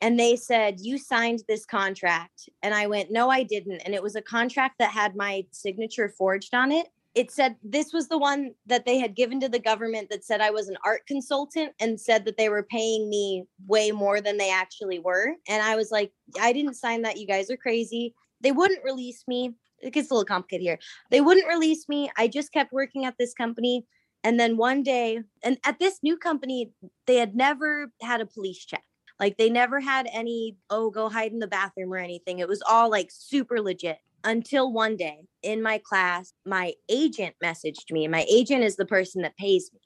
[0.00, 2.48] and they said, You signed this contract.
[2.62, 3.80] And I went, No, I didn't.
[3.80, 6.88] And it was a contract that had my signature forged on it.
[7.14, 10.40] It said this was the one that they had given to the government that said
[10.40, 14.36] I was an art consultant and said that they were paying me way more than
[14.36, 15.34] they actually were.
[15.48, 17.18] And I was like, I didn't sign that.
[17.18, 18.14] You guys are crazy.
[18.40, 19.56] They wouldn't release me.
[19.80, 20.78] It gets a little complicated here.
[21.10, 22.10] They wouldn't release me.
[22.16, 23.86] I just kept working at this company.
[24.22, 26.72] And then one day, and at this new company,
[27.06, 28.84] they had never had a police check.
[29.18, 32.38] Like they never had any, oh, go hide in the bathroom or anything.
[32.38, 37.90] It was all like super legit until one day in my class, my agent messaged
[37.90, 38.04] me.
[38.04, 39.80] And my agent is the person that pays me.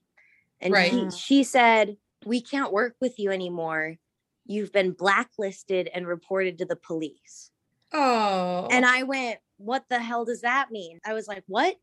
[0.61, 0.91] And Right.
[0.91, 1.18] she, mm.
[1.18, 3.97] she said, We can't work with you anymore.
[4.47, 7.51] You've been blacklisted and reported to the police.
[7.93, 11.01] oh And I went, What the hell does that mean?
[11.05, 11.76] I was like, What?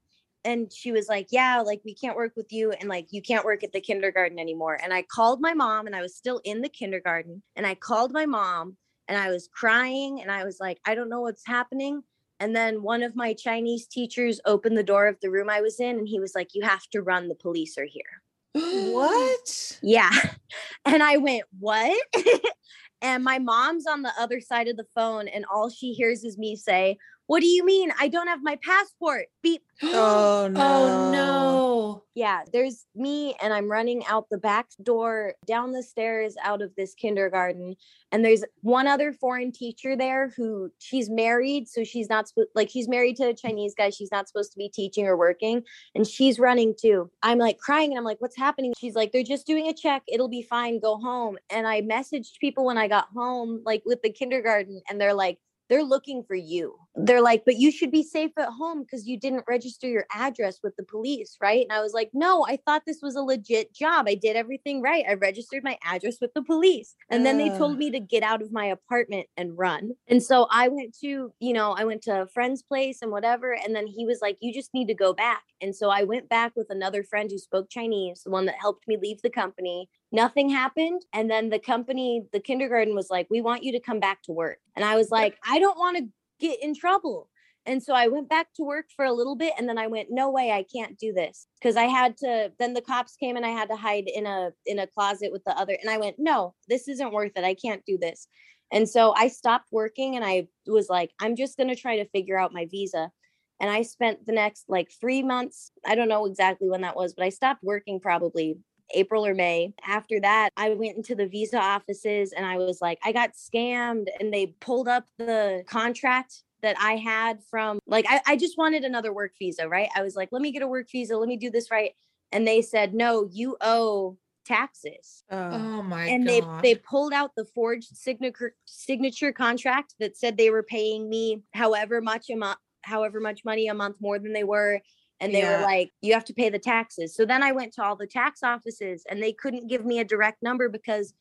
[0.43, 3.45] And she was like, Yeah, like we can't work with you and like you can't
[3.45, 4.79] work at the kindergarten anymore.
[4.81, 7.43] And I called my mom and I was still in the kindergarten.
[7.55, 8.77] And I called my mom
[9.07, 12.01] and I was crying and I was like, I don't know what's happening.
[12.39, 15.79] And then one of my Chinese teachers opened the door of the room I was
[15.79, 17.27] in and he was like, You have to run.
[17.27, 18.23] The police are here.
[18.93, 20.11] what Yeah.
[20.85, 22.01] And I went, What?
[23.01, 26.37] and my mom's on the other side of the phone, and all she hears is
[26.39, 26.97] me say,
[27.31, 27.93] What do you mean?
[27.97, 29.27] I don't have my passport.
[29.41, 29.63] Beep.
[29.83, 30.61] Oh, no.
[30.61, 31.11] oh no.
[31.11, 36.61] no Yeah, there's me, and I'm running out the back door, down the stairs out
[36.61, 37.77] of this kindergarten.
[38.11, 41.69] And there's one other foreign teacher there who she's married.
[41.69, 43.91] So she's not supposed, like, she's married to a Chinese guy.
[43.91, 45.63] She's not supposed to be teaching or working.
[45.95, 47.09] And she's running too.
[47.23, 48.73] I'm like crying and I'm like, what's happening?
[48.77, 50.03] She's like, they're just doing a check.
[50.09, 50.81] It'll be fine.
[50.81, 51.37] Go home.
[51.49, 55.39] And I messaged people when I got home, like with the kindergarten, and they're like,
[55.71, 56.75] they're looking for you.
[56.95, 60.59] They're like, but you should be safe at home because you didn't register your address
[60.61, 61.63] with the police, right?
[61.63, 64.05] And I was like, no, I thought this was a legit job.
[64.09, 65.05] I did everything right.
[65.07, 66.95] I registered my address with the police.
[67.09, 69.91] And then they told me to get out of my apartment and run.
[70.09, 73.53] And so I went to, you know, I went to a friend's place and whatever.
[73.53, 75.43] And then he was like, you just need to go back.
[75.61, 78.89] And so I went back with another friend who spoke Chinese, the one that helped
[78.89, 79.87] me leave the company.
[80.11, 81.03] Nothing happened.
[81.13, 84.31] And then the company, the kindergarten was like, we want you to come back to
[84.31, 84.59] work.
[84.75, 86.07] And I was like, I don't want to
[86.39, 87.29] get in trouble.
[87.65, 90.09] And so I went back to work for a little bit and then I went,
[90.09, 91.45] no way, I can't do this.
[91.61, 94.51] Cause I had to, then the cops came and I had to hide in a,
[94.65, 95.77] in a closet with the other.
[95.79, 97.43] And I went, no, this isn't worth it.
[97.43, 98.27] I can't do this.
[98.71, 102.09] And so I stopped working and I was like, I'm just going to try to
[102.09, 103.11] figure out my visa.
[103.59, 107.13] And I spent the next like three months, I don't know exactly when that was,
[107.13, 108.57] but I stopped working probably
[108.93, 109.73] April or May.
[109.85, 114.07] After that, I went into the visa offices and I was like, I got scammed.
[114.19, 118.83] And they pulled up the contract that I had from like, I, I just wanted
[118.83, 119.89] another work visa, right?
[119.95, 121.17] I was like, let me get a work visa.
[121.17, 121.91] Let me do this right.
[122.31, 125.23] And they said, no, you owe taxes.
[125.29, 125.83] Oh.
[125.83, 130.49] my and god they they pulled out the forged signature signature contract that said they
[130.49, 134.43] were paying me however much a month however much money a month more than they
[134.43, 134.81] were
[135.21, 135.57] and they Yeah.
[135.59, 138.07] were like you have to pay the taxes so then i went to all the
[138.07, 141.13] tax offices and they couldn't give me a direct number because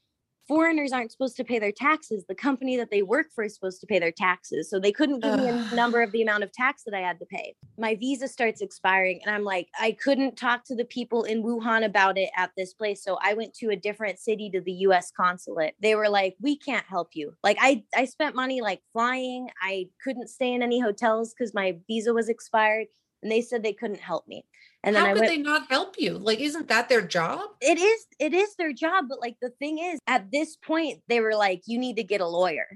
[0.48, 2.24] foreigners aren't supposed to pay their taxes.
[2.28, 4.68] The company that they work for is supposed to pay their taxes.
[4.68, 7.20] So they couldn't give me a number of the amount of tax that I had
[7.20, 7.54] to pay.
[7.78, 11.84] My visa starts expiring, and I'm like, I couldn't talk to the people in Wuhan
[11.84, 13.04] about it at this place.
[13.04, 15.74] So I went to a different city to the US consulate.
[15.80, 17.32] They were like, we can't help you.
[17.44, 19.50] Like I I spent money like flying.
[19.62, 22.88] I couldn't stay in any hotels because my visa was expired.
[23.22, 24.44] And they said they couldn't help me.
[24.82, 26.16] And then How I could went they not help you?
[26.16, 27.40] Like, isn't that their job?
[27.60, 31.20] it is it is their job but like the thing is at this point they
[31.20, 32.66] were like you need to get a lawyer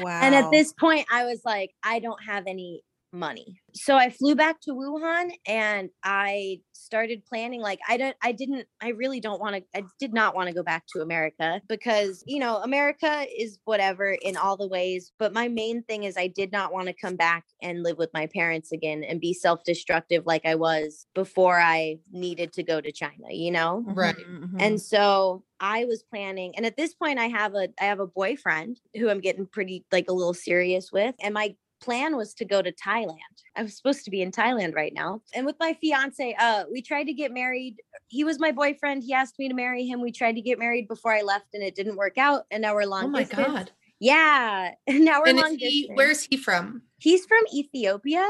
[0.00, 0.20] Wow.
[0.22, 2.82] and at this point i was like i don't have any
[3.14, 3.60] money.
[3.74, 8.66] So i flew back to wuhan and i started planning like i don't i didn't
[8.80, 12.22] i really don't want to i did not want to go back to america because
[12.26, 16.26] you know america is whatever in all the ways but my main thing is i
[16.26, 20.24] did not want to come back and live with my parents again and be self-destructive
[20.26, 23.82] like i was before i needed to go to china you know?
[23.86, 24.16] Right.
[24.16, 28.00] Mhm, and so i was planning and at this point i have a i have
[28.00, 32.34] a boyfriend who i'm getting pretty like a little serious with and my plan was
[32.34, 33.18] to go to thailand
[33.56, 36.80] i was supposed to be in thailand right now and with my fiance uh we
[36.82, 37.76] tried to get married
[38.08, 40.88] he was my boyfriend he asked me to marry him we tried to get married
[40.88, 43.48] before i left and it didn't work out and now we're long Oh my distance.
[43.48, 43.70] god!
[44.00, 45.80] yeah now we're And long is he?
[45.82, 46.82] distance Where's he from?
[47.00, 48.26] he's from Ethiopia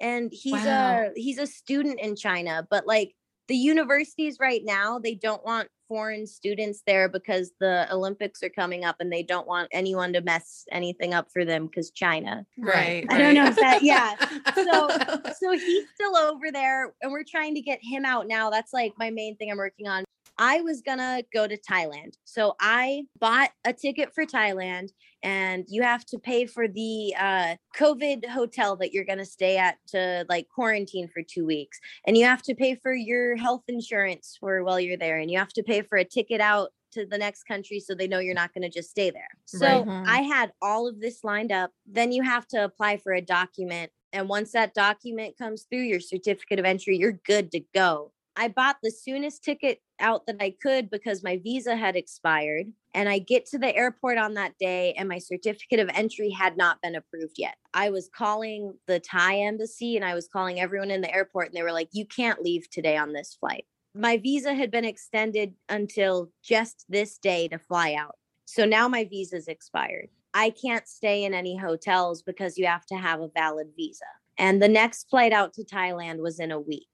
[0.00, 1.10] and he's Wow.
[1.16, 3.14] a he's a student in China but like
[3.48, 8.84] the universities right now they don't want foreign students there because the Olympics are coming
[8.84, 12.44] up and they don't want anyone to mess anything up for them cuz China.
[12.58, 13.06] Right.
[13.10, 14.16] I don't know if that- yeah.
[14.54, 14.88] So
[15.38, 18.50] So he's still over there and we're trying to get him out now.
[18.50, 20.04] That's like my main thing I'm working on.
[20.38, 22.14] I was gonna go to Thailand.
[22.24, 24.90] So I bought a ticket for Thailand
[25.26, 29.76] and you have to pay for the uh, COVID hotel that you're gonna stay at
[29.88, 31.80] to like quarantine for two weeks.
[32.06, 35.18] And you have to pay for your health insurance for while you're there.
[35.18, 38.06] And you have to pay for a ticket out to the next country so they
[38.06, 39.28] know you're not going to just stay there.
[39.46, 40.04] So Right.
[40.06, 41.72] I had all of this lined up.
[41.84, 43.90] Then you have to apply for a document.
[44.12, 48.12] And once that document comes through, your certificate of entry, you're good to go.
[48.36, 52.66] I bought the soonest ticket out that I could because my visa had expired.
[52.94, 56.56] And I get to the airport on that day, and my certificate of entry had
[56.56, 57.56] not been approved yet.
[57.74, 61.54] I was calling the Thai embassy and I was calling everyone in the airport, and
[61.54, 63.66] they were like, You can't leave today on this flight.
[63.94, 68.16] My visa had been extended until just this day to fly out.
[68.46, 70.08] So now my visa's expired.
[70.34, 74.04] I can't stay in any hotels because you have to have a valid visa.
[74.38, 76.86] And the next flight out to Thailand was in a week.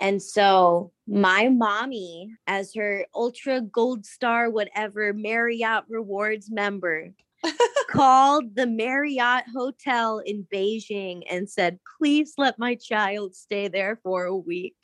[0.00, 7.10] And so my mommy, as her ultra gold star, whatever Marriott Rewards member,
[7.90, 14.24] called the Marriott Hotel in Beijing and said, please let my child stay there for
[14.24, 14.76] a week.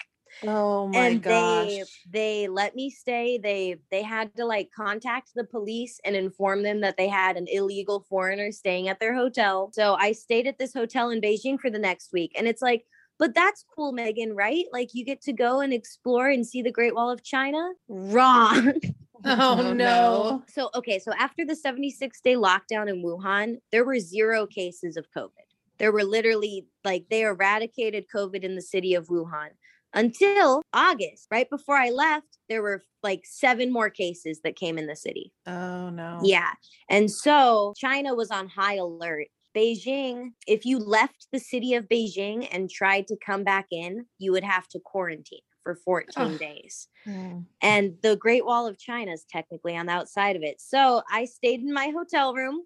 [0.43, 1.67] Oh my and gosh.
[1.67, 3.39] they they let me stay.
[3.39, 7.47] They they had to like contact the police and inform them that they had an
[7.51, 9.71] illegal foreigner staying at their hotel.
[9.73, 12.33] So i stayed at this hotel in beijing for the next week.
[12.37, 12.85] And it's like
[13.19, 14.65] but that's cool megan right?
[14.73, 17.73] Like you get to go and explore and see the great wall of china?
[17.89, 18.73] Wrong
[19.25, 19.75] Oh, Oh, no.
[19.75, 20.45] no.
[20.49, 25.07] so okay so after the 76 day lockdown in wuhan there were zero cases of
[25.17, 25.31] covid.
[25.79, 29.49] There were literally like they eradicated covid in the city of wuhan
[29.95, 31.27] until august.
[31.31, 35.33] Right before i left there were like seven more cases that came in the city.
[35.47, 36.21] Oh no.
[36.23, 36.51] yeah.
[36.91, 42.47] And so china was on high alert beijing if you left the city of beijing
[42.53, 46.39] and tried to come back in you would have to quarantine for 14 Ugh.
[46.39, 47.45] days Mm.
[47.63, 50.61] and the Great Wall of China is technically on the outside of it.
[50.61, 52.63] So I stayed in my hotel room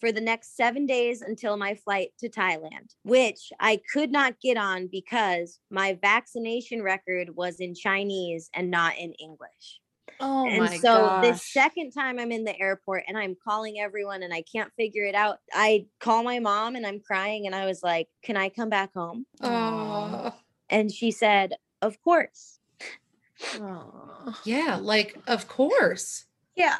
[0.00, 4.56] for the next seven days until my flight to Thailand, which I could not get
[4.56, 9.80] on because my vaccination record was in Chinese and not in English.
[10.20, 11.26] Oh and my so gosh.
[11.26, 15.04] the second time I'm in the airport and I'm calling everyone and I can't figure
[15.04, 18.48] it out, I call my mom and I'm crying and I was like, Can I
[18.48, 19.26] come back home?
[19.40, 20.32] Oh,
[20.70, 22.58] And she said, Of course.
[23.60, 24.40] Aw.
[24.44, 24.78] yeah.
[24.80, 26.26] Like, of course.
[26.54, 26.76] Yeah.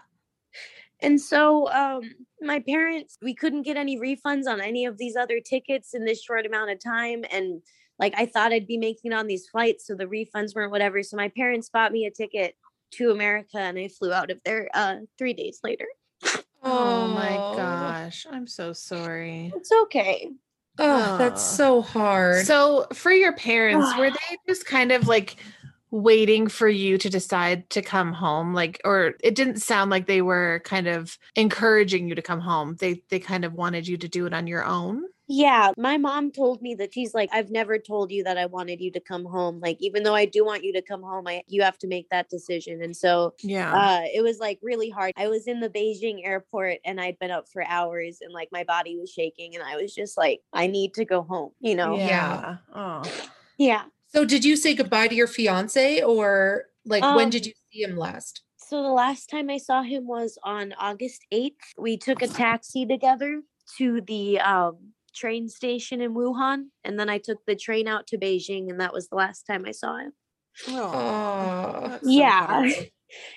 [1.00, 2.02] And so um
[2.40, 6.22] my parents we couldn't get any refunds on any of these other tickets in this
[6.22, 7.60] short amount of time and
[7.98, 11.02] like I thought I'd be making it on these flights so the refunds weren't whatever
[11.02, 12.54] so my parents bought me a ticket
[12.96, 15.86] to America and I flew out of there uh 3 days later.
[16.62, 18.26] Oh my gosh.
[18.30, 19.52] I'm so sorry.
[19.54, 20.30] It's okay.
[20.78, 22.46] Oh, that's so hard.
[22.46, 25.36] So for your parents, were they just kind of like
[25.90, 28.54] waiting for you to decide to come home?
[28.54, 32.76] Like or it didn't sound like they were kind of encouraging you to come home.
[32.80, 35.04] They they kind of wanted you to do it on your own.
[35.26, 38.80] Yeah, my mom told me that she's like, I've never told you that I wanted
[38.80, 39.58] you to come home.
[39.58, 42.10] Like, even though I do want you to come home, I you have to make
[42.10, 42.82] that decision.
[42.82, 43.72] And so Yeah.
[43.74, 45.12] uh it was like really hard.
[45.16, 48.64] I was in the Beijing airport and I'd been up for hours and like my
[48.64, 51.96] body was shaking and I was just like, I need to go home, you know?
[51.96, 52.56] yeah.
[52.74, 53.02] Oh.
[53.56, 53.84] Yeah.
[54.08, 57.82] So did you say goodbye to your fiance or like when Um, did you see
[57.82, 58.42] him last?
[58.58, 61.74] So the last time I saw him was on August 8th.
[61.78, 63.42] We took a taxi together
[63.76, 66.64] to the um, train station in Wuhan.
[66.84, 68.70] And then I took the train out to Beijing.
[68.70, 70.12] And that was the last time I saw him.
[70.68, 71.88] Oh.
[71.88, 72.46] That's so yeah.
[72.46, 72.90] hard.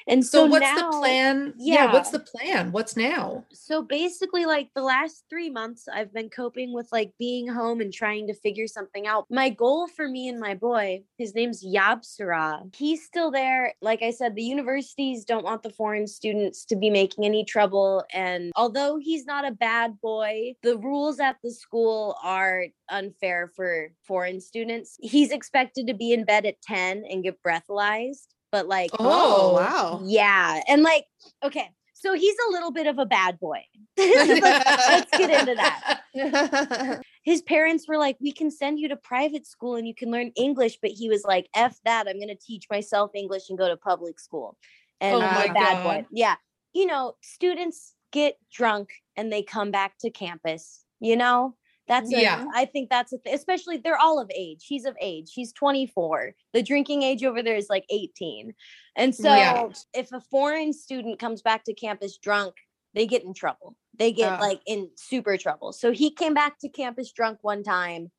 [0.08, 1.54] And So, so, what's now, the plan?
[1.58, 1.94] Yeah.
[1.94, 2.72] what's the plan?
[2.72, 3.46] What's now?
[3.52, 7.94] So basically, like the last three months, I've been coping with like being home and
[7.94, 9.26] trying to figure something out.
[9.30, 12.74] My goal for me and my boy, his name's Yabsara.
[12.76, 13.74] He's still there.
[13.82, 18.04] Like I said, the universities don't want the foreign students to be making any trouble.
[18.14, 23.92] And although he's not a bad boy, the rules at the school are unfair for
[24.04, 24.98] foreign students.
[25.02, 28.28] He's expected to be in bed at 10 and get breathalyzed.
[28.52, 29.54] But like, Oh, Oh.
[29.54, 30.02] wow.
[30.06, 30.62] yeah.
[30.68, 31.06] And like,
[31.44, 33.64] okay, so he's a little bit of a bad boy.
[33.98, 37.02] let's, let's get into that.
[37.24, 40.32] His parents were like, we can send you to private school and you can learn
[40.36, 40.78] English.
[40.82, 42.08] But he was like, F that.
[42.08, 44.58] I'm going to teach myself English and go to public school.
[45.02, 45.84] And Oh I'm a my bad God.
[45.84, 46.06] boy.
[46.12, 46.36] Yeah.
[46.74, 51.56] You know, students get drunk and they come back to campus, you know?
[51.88, 52.46] That's a- Yeah.
[52.54, 54.66] I think that's a th- especially they're all of age.
[54.68, 55.32] He's of age.
[55.34, 56.36] He's 24.
[56.54, 58.54] The drinking age over there is like 18.
[58.96, 59.70] And so Yeah.
[59.94, 62.56] if a foreign student comes back to campus drunk,
[62.94, 63.76] they get in trouble.
[63.98, 64.40] They get Ah.
[64.40, 65.72] like in super trouble.
[65.74, 68.12] So he came back to campus drunk one time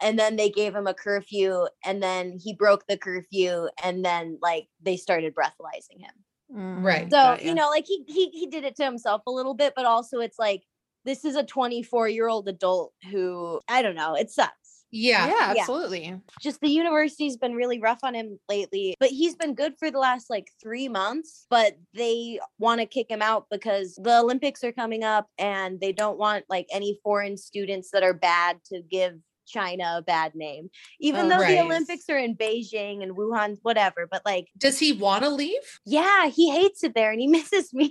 [0.00, 4.38] and then they gave him a curfew and then he broke the curfew and then
[4.40, 6.14] like they started breathalyzing him.
[6.82, 7.06] Right.
[7.06, 9.54] Mhm, So, got you know, like he he he did it to himself a little
[9.54, 10.62] bit, but also it's like
[11.04, 14.54] this is a 24-year-old adult who I don't know, it sucks.
[14.92, 15.26] Yeah.
[15.28, 15.60] yeah, yeah.
[15.60, 16.20] absolutely.
[16.40, 19.98] Just the university's been really rough on him lately, but he's been good for the
[19.98, 24.72] last like 3 months, but they want to kick him out because the Olympics are
[24.72, 29.14] coming up and they don't want like any foreign students that are bad to give
[29.50, 30.70] China a bad name.
[31.00, 31.56] Even Oh, though right.
[31.56, 35.60] the Olympics are in Beijing and Wuhan whatever, but like Does he want to leave?
[35.84, 37.90] yeah, he hates it there and he misses me.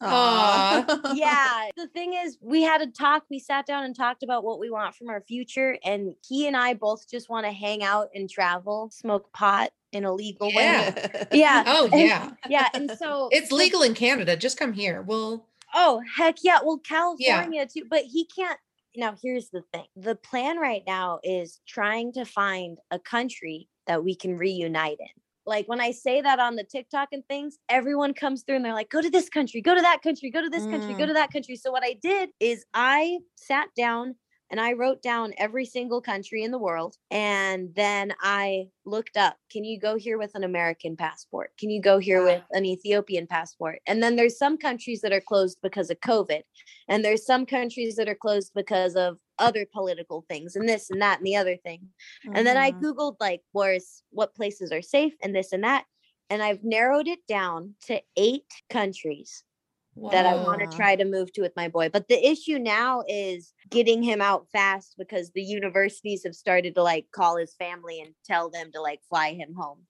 [0.00, 1.12] Aw.
[1.14, 1.68] yeah.
[1.76, 3.24] The thing is, we had a talk.
[3.30, 5.78] We sat down and talked about what we want from our future.
[5.84, 10.04] And he and I both just want to hang out and travel, smoke pot in
[10.04, 10.54] a legal way.
[10.56, 11.24] Yeah.
[11.32, 11.64] Yeah.
[11.68, 12.30] Oh and- yeah.
[12.48, 12.68] Yeah.
[12.74, 14.36] And so It's legal in Canada.
[14.36, 15.02] Just come here.
[15.02, 16.58] Well, Oh, heck yeah.
[16.64, 17.84] Well, California too.
[17.90, 18.58] But he can't.
[18.96, 24.04] Now, here's the thing the plan right now is trying to find a country that
[24.04, 25.22] we can reunite in.
[25.46, 28.72] Like when I say that on the TikTok and things, everyone comes through and they're
[28.72, 31.08] like, go to this country, go to that country, go to this country, go Mm.
[31.08, 31.56] to that country.
[31.56, 34.16] So, what I did is I sat down
[34.50, 36.96] and I wrote down every single country in the world.
[37.10, 41.52] And then I looked up, can you go here with an American passport?
[41.58, 43.80] Can you go here with an Ethiopian passport?
[43.86, 46.42] And then there's some countries that are closed because of COVID.
[46.88, 51.02] And there's some countries that are closed because of other political things and this and
[51.02, 51.88] that and the other thing.
[52.34, 52.80] And then I Mhm.
[52.80, 55.86] Googled like where's what places are safe and this and that.
[56.30, 59.44] And I've narrowed it down to eight countries
[60.10, 61.88] that I want to try to move to with my boy.
[61.88, 66.82] But the issue now is getting him out fast because the universities have started to
[66.82, 69.80] like call his family and tell them to like fly him home.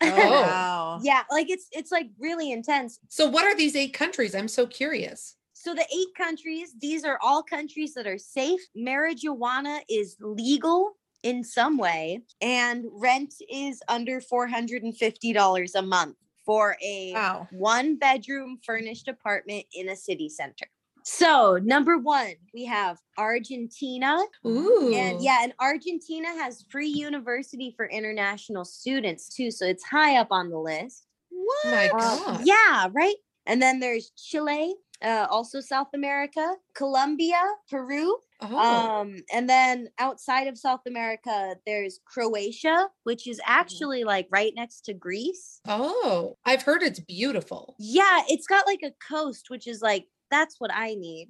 [0.00, 0.42] Oh, Oh.
[0.42, 1.00] wow.
[1.02, 2.98] yeah, like it's it's like really intense.
[3.08, 4.34] so what are these eight countries?
[4.34, 5.34] I'm so curious.
[5.54, 8.60] So the eight countries, these are all countries that are safe.
[8.76, 10.92] Marijuana is legal
[11.24, 16.16] in some way, and rent is under $450 a month
[16.48, 17.46] for a Wow.
[17.50, 20.64] one bedroom furnished apartment in a city center.
[21.02, 24.18] So, number one, we have Argentina.
[24.46, 24.90] Ooh.
[24.94, 29.50] And yeah, and Argentina has free university for international students too.
[29.50, 31.06] So it's high up on the list.
[31.30, 33.16] Oh my Uh, yeah, right.
[33.44, 38.16] And then there's Chile, uh, also South America, Colombia, Peru.
[38.40, 38.56] Oh.
[38.56, 44.82] Um, and then outside of South America, there's Croatia, which is actually like right next
[44.86, 45.60] to Greece.
[45.66, 46.36] oh.
[46.44, 47.76] I've heard it's beautiful.
[47.78, 51.28] Yeah, it's got like a coast, which is like that's what I need.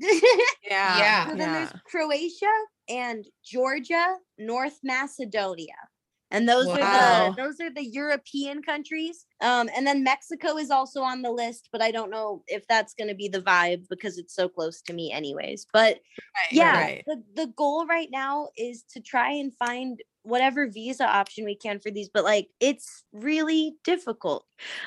[0.68, 0.98] Yeah.
[0.98, 1.30] Yeah.
[1.30, 2.52] So then there's Croatia
[2.90, 5.74] and Georgia, North Macedonia.
[6.30, 6.74] And those Wow.
[6.76, 9.26] are the those are the European countries.
[9.40, 12.94] Um, and then Mexico is also on the list, but I don't know if that's
[12.94, 15.66] gonna be the vibe because it's so close to me anyways.
[15.72, 16.00] But
[16.36, 17.04] Right, yeah, right.
[17.06, 21.78] the, the goal right now is to try and find whatever visa option we can
[21.80, 24.44] for these, but like it's really difficult.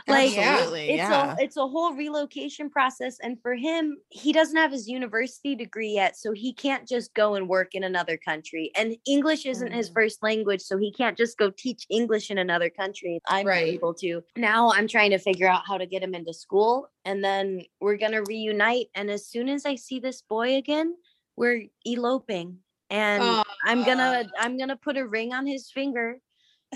[0.08, 0.42] Like Yeah.
[0.58, 0.90] Absolutely.
[0.90, 1.36] it's yeah.
[1.40, 5.94] a it's a whole relocation process and for him he doesn't have his university degree
[5.94, 9.90] yet so he can't just go and work in another country and english isn't his
[9.90, 9.94] Mm.
[9.94, 13.68] first language so he can't just go teach english in another country i'm Right.
[13.70, 17.24] able to now i'm trying to figure out how to get him into school and
[17.24, 20.96] then we're going to reunite and as soon as i see this boy again
[21.38, 22.58] we're eloping
[22.92, 24.30] and oh, i'm gonna oh.
[24.40, 26.18] i'm gonna put a ring on his finger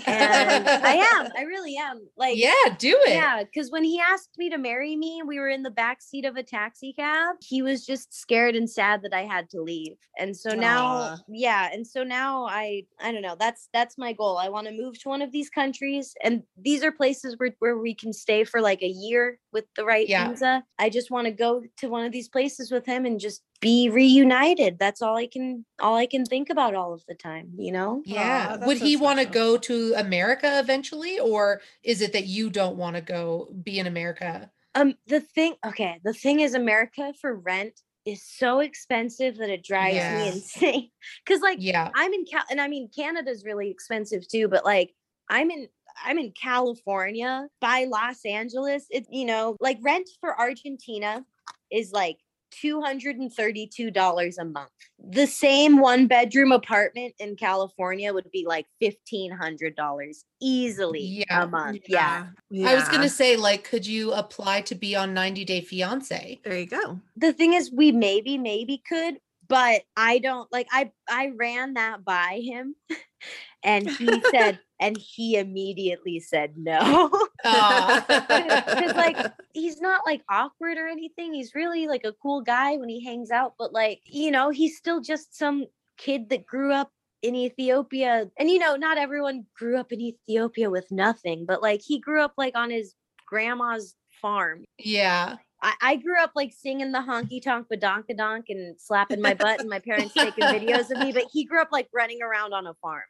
[0.06, 3.10] and i am i really am like yeah, do it.
[3.14, 6.24] yeah, because when he asked me to marry me, we were in the back seat
[6.24, 7.36] of a taxi cab.
[7.40, 9.92] He was just scared and sad that I had to leave.
[10.18, 11.16] And so now, Aw.
[11.28, 13.36] yeah, and so now I I don't know.
[13.38, 14.38] That's that's my goal.
[14.38, 17.78] I want to move to one of these countries and these are places where where
[17.78, 20.28] we can stay for like a year with the right Yeah.
[20.28, 20.62] visa.
[20.78, 23.88] I just want to go to one of these places with him and just be
[23.88, 24.78] reunited.
[24.78, 28.02] That's all I can all I can think about all of the time, you know?
[28.04, 28.52] Yeah.
[28.52, 32.26] Aw, that's Would so he want to go to America eventually, or is it that
[32.26, 34.50] you don't want to go be in America?
[34.74, 39.64] Um, the thing, okay, the thing is, America for rent is so expensive that it
[39.64, 40.12] drives Yeah.
[40.12, 40.90] me insane.
[41.26, 41.90] Cause like Yeah.
[41.94, 44.94] I'm in Cal, and I mean Canada's really expensive too, but like
[45.28, 45.68] I'm in
[46.04, 48.86] I'm in California by Los Angeles.
[48.90, 51.24] It's you know like rent for Argentina
[51.72, 52.18] is like
[52.50, 54.70] two hundred and thirty two dollars a month.
[54.98, 61.44] The same one bedroom apartment in California would be like fifteen hundred dollars easily Yeah.
[61.44, 61.82] a month.
[61.88, 62.26] Yeah.
[62.50, 62.68] yeah.
[62.70, 66.40] I was going to say, like, could you apply to be on 90 Day Fiance?
[66.44, 67.00] There you go.
[67.16, 69.18] the thing is we maybe maybe could
[69.48, 72.74] but i don't like i i ran that by him
[73.66, 77.10] and he said and he immediately said no.
[77.42, 79.16] Because like
[79.52, 81.34] he's not like awkward or anything.
[81.34, 84.76] He's really like a cool guy when he hangs out but like you know he's
[84.76, 85.66] still just some
[85.98, 86.90] kid that grew up
[87.22, 88.30] in Ethiopia.
[88.38, 92.22] And you know not everyone grew up in Ethiopia with nothing but like he grew
[92.22, 92.94] up like on his
[93.26, 94.64] grandma's farm.
[94.78, 95.36] Yeah.
[95.62, 99.70] I, I grew up like singing the honky tonk badonkadonk and slapping my butt and
[99.70, 102.74] my parents taking videos of me, but he grew up like running around on a
[102.74, 103.02] farm.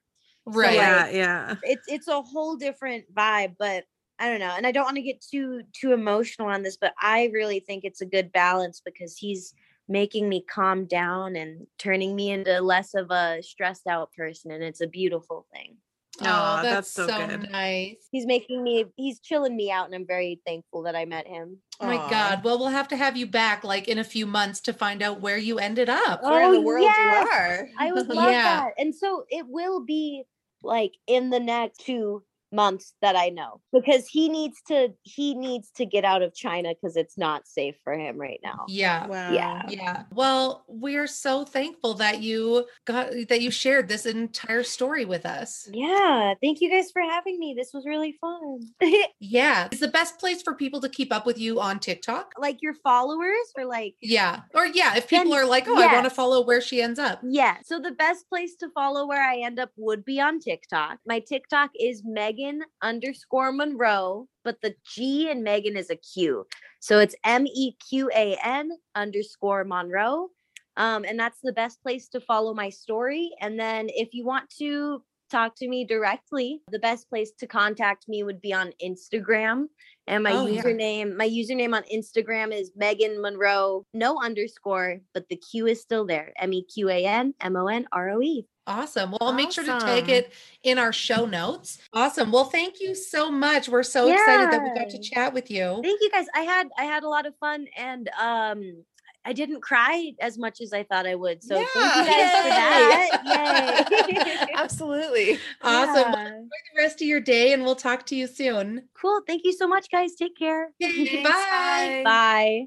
[0.46, 0.74] Right.
[0.74, 1.56] yeah, yeah.
[1.62, 3.84] It's it's a whole different vibe, but
[4.18, 4.54] I don't know.
[4.56, 7.84] And I don't want to get too too emotional on this, but I really think
[7.84, 9.54] it's a good balance because he's
[9.88, 14.62] making me calm down and turning me into less of a stressed out person and
[14.64, 15.76] it's a beautiful thing.
[16.22, 17.50] Oh, Aw, that's, that's so so, good.
[17.50, 17.96] nice.
[18.10, 21.58] He's making me he's chilling me out and I'm very thankful that I met him.
[21.80, 22.08] Oh my Aw.
[22.08, 22.44] God.
[22.44, 25.20] Well, we'll have to have you back like in a few months to find out
[25.20, 26.20] where you ended up.
[26.22, 26.96] Oh, Where in oh, the world yes!
[26.96, 27.68] you are.
[27.78, 28.42] I would love Yeah.
[28.44, 28.74] that.
[28.78, 30.24] And so it will be
[30.66, 35.70] like in the next two months that I know because he needs to he needs
[35.76, 38.64] to get out of China because it's not safe for him right now.
[38.68, 39.06] Yeah.
[39.06, 39.32] Wow.
[39.32, 39.62] Yeah.
[39.68, 40.02] Yeah.
[40.12, 45.68] Well, we're so thankful that you got that you shared this entire story with us.
[45.72, 46.34] Yeah.
[46.42, 47.54] Thank you guys for having me.
[47.56, 48.60] This was really fun.
[49.20, 49.68] Yeah.
[49.72, 52.32] It's the best place for people to keep up with you on TikTok.
[52.38, 54.40] like your followers or like Yeah.
[54.54, 56.98] Or yeah, if people Then- are like, "Oh, I want to follow where she ends
[56.98, 57.56] up." Yeah.
[57.64, 60.98] So the best place to follow where I end up would be on TikTok.
[61.06, 62.02] My TikTok is
[62.36, 66.46] Megan underscore Monroe, but the G in Megan is a Q.
[66.80, 70.28] So it's M E Q A N underscore Monroe.
[70.76, 73.30] Um, and that's the best place to follow my story.
[73.40, 78.08] And then if you want to talk to me directly, the best place to contact
[78.08, 79.66] me would be on Instagram.
[80.06, 80.62] And my Oh, yeah.
[80.62, 86.06] username, my username on Instagram is Megan Monroe, no underscore, but the Q is still
[86.06, 86.32] there.
[86.38, 88.46] M E Q A N M O N R O E.
[88.68, 89.12] Awesome.
[89.12, 90.10] Well, I'll make sure to tag Awesome.
[90.10, 90.32] it
[90.64, 91.78] in our show notes.
[91.92, 92.32] Awesome.
[92.32, 93.68] Well, thank you so much.
[93.68, 95.80] We're so excited that we got to chat with you.
[95.84, 96.26] Thank you guys.
[96.34, 98.84] I had I had a lot of fun and um
[99.26, 101.42] I didn't cry as much as I thought I would.
[101.42, 104.06] So thank you guys for that.
[104.08, 104.46] Yay.
[104.54, 105.38] Absolutely.
[105.62, 106.12] Awesome.
[106.12, 106.36] Well, Yeah.
[106.36, 108.88] enjoy the rest of your day and we'll talk to you soon.
[109.00, 109.20] Cool.
[109.26, 110.14] Thank you so much, guys.
[110.14, 110.70] Take care.
[110.78, 112.02] Yay, Thanks, bye.
[112.04, 112.66] Bye.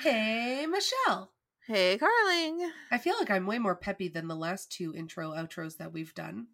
[0.00, 1.32] Hey, Michelle.
[1.66, 2.70] Hey, Carling.
[2.90, 6.14] I feel like I'm way more peppy than the last two intro outros that we've
[6.14, 6.48] done.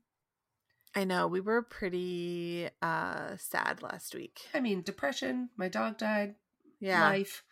[0.94, 4.40] I know we were pretty uh sad last week.
[4.54, 6.34] I mean, depression, my dog died,
[6.80, 7.02] Yeah.
[7.08, 7.44] life.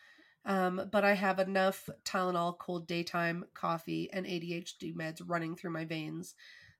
[0.48, 5.84] Um, but I have enough Tylenol, cold daytime, coffee, and ADHD meds running through my
[5.84, 6.34] veins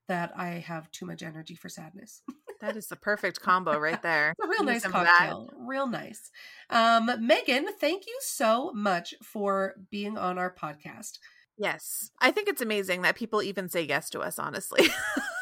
[0.09, 2.21] that I have too much energy for sadness.
[2.61, 4.35] That is the perfect combo right there.
[4.43, 4.91] a real nice that.
[4.91, 5.49] cocktail.
[5.59, 6.29] Real nice.
[6.69, 11.19] Um, Megan, thank you so much for being on our podcast.
[11.57, 12.11] Yes.
[12.19, 14.89] I think it's amazing that people even say yes to us, honestly.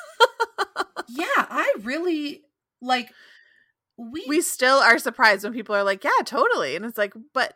[1.07, 2.43] Yeah, I really
[2.81, 3.11] like
[3.97, 6.75] we we still are surprised when people are like, yeah, totally.
[6.75, 7.53] And it's like, but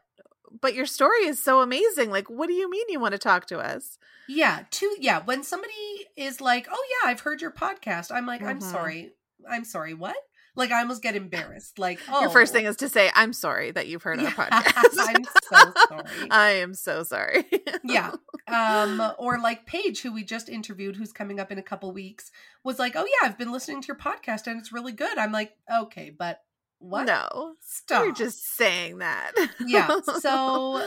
[0.60, 2.10] but your story is so amazing.
[2.12, 3.98] Like, what do you mean you want to talk to us?
[4.28, 5.74] Yeah, to yeah, when somebody
[6.16, 8.64] is like, "Oh yeah, I've heard your podcast." I'm like, "I'm Mhm.
[8.72, 9.12] sorry.
[9.50, 9.94] I'm sorry.
[9.94, 10.16] What?"
[10.54, 11.80] Like I almost get embarrassed.
[11.80, 14.96] Like, "Oh." Your first thing is to say, I'm sorry that you've heard our podcast.
[14.98, 16.28] I'm so sorry.
[16.32, 17.46] I am so sorry.
[17.84, 18.12] yeah.
[18.48, 22.32] Um or like Paige who we just interviewed who's coming up in a couple weeks
[22.66, 25.32] was like, "Oh yeah, I've been listening to your podcast and it's really good." I'm
[25.32, 26.42] like, "Okay, but
[26.82, 27.54] what?" No.
[27.62, 28.04] Stop.
[28.04, 29.32] You're just saying that.
[29.66, 30.86] Yeah, so-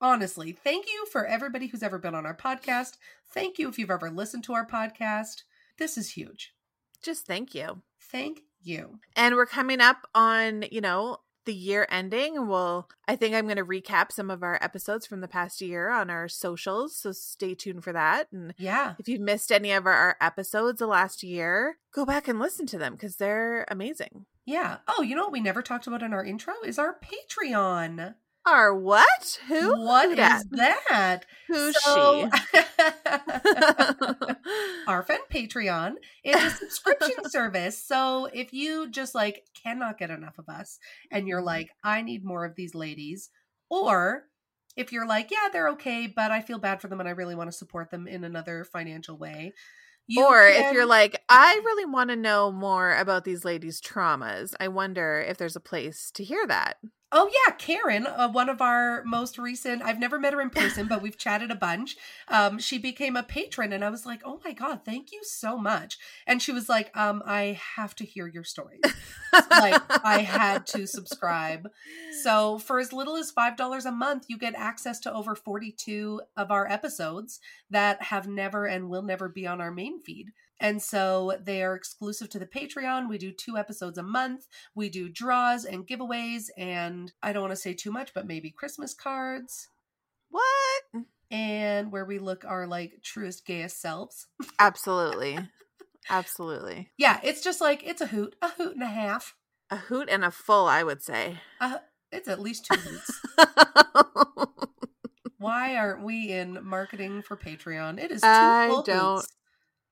[0.00, 2.96] Honestly, thank you for everybody who's ever been on our podcast.
[3.32, 5.42] Thank you if you've ever listened to our podcast.
[5.78, 6.52] This is huge.
[7.04, 7.82] just thank you.
[8.00, 8.98] Thank you.
[9.16, 12.46] And we're coming up on, you know, the year ending.
[12.48, 15.90] Well, I think I'm going to recap some of our episodes from the past year
[15.90, 16.96] on our socials.
[16.96, 18.28] So stay tuned for that.
[18.32, 18.94] And Yeah.
[18.98, 22.66] if you've missed any of our, our episodes the last year, go back and listen
[22.66, 24.26] to them because they're amazing.
[24.44, 24.78] Yeah.
[24.88, 28.14] Oh, you know what we never talked about in our intro is our Patreon.
[28.44, 29.38] Our what?
[29.46, 29.84] Who?
[29.84, 30.44] What Who is dat?
[30.50, 31.26] that?
[31.48, 32.58] Who's So- she?
[34.88, 35.94] our friend Patreon
[36.24, 37.82] is a subscription service.
[37.82, 40.78] So if you just like cannot get enough of us
[41.10, 41.46] and you're mm-hmm.
[41.46, 43.30] like, I need more of these ladies,
[43.70, 44.24] or
[44.76, 47.34] if you're like, yeah, they're okay, but I feel bad for them and I really
[47.34, 49.52] want to support them in another financial way.
[50.08, 54.54] you or if you're like, I really want to know more about these ladies' traumas,
[54.58, 56.78] I wonder if there's a place to hear that.
[57.14, 59.82] Oh yeah, Karen, uh, one of our most recent.
[59.82, 61.96] I've never met her in person, but we've chatted a bunch.
[62.28, 65.58] Um, she became a patron, and I was like, "Oh my god, thank you so
[65.58, 68.80] much!" And she was like, "Um, I have to hear your stories.
[69.50, 71.68] like, I had to subscribe."
[72.22, 76.22] So for as little as five dollars a month, you get access to over forty-two
[76.34, 80.32] of our episodes that have never and will never be on our main feed.
[80.62, 83.08] And so they are exclusive to the Patreon.
[83.08, 84.46] We do two episodes a month.
[84.74, 88.50] We do draws and giveaways, and I don't want to say too much, but maybe
[88.50, 89.68] Christmas cards,
[90.30, 91.04] what?
[91.30, 94.28] and where we look our like truest, gayest selves.
[94.58, 95.38] Absolutely.
[96.08, 96.90] Absolutely.
[96.96, 99.34] Yeah, it's just like it's a hoot, a hoot and a half.
[99.70, 101.38] A hoot and a full, I would say.
[101.60, 101.78] Uh,
[102.10, 103.20] it's at least two hoots.
[105.38, 107.98] Why aren't we in marketing for Patreon?
[107.98, 109.28] It is two I full don't- hoots.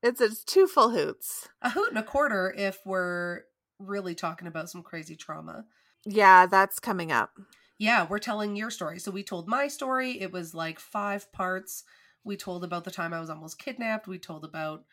[0.01, 1.49] It's it's two full hoots.
[1.61, 3.41] A hoot and a quarter if we're
[3.79, 5.65] really talking about some crazy trauma.
[6.05, 7.31] Yeah, that's coming up.
[7.77, 8.99] Yeah, we're telling your story.
[8.99, 10.21] So we told my story.
[10.21, 11.83] It was like five parts.
[12.23, 14.07] We told about the time I was almost kidnapped.
[14.07, 14.83] We told about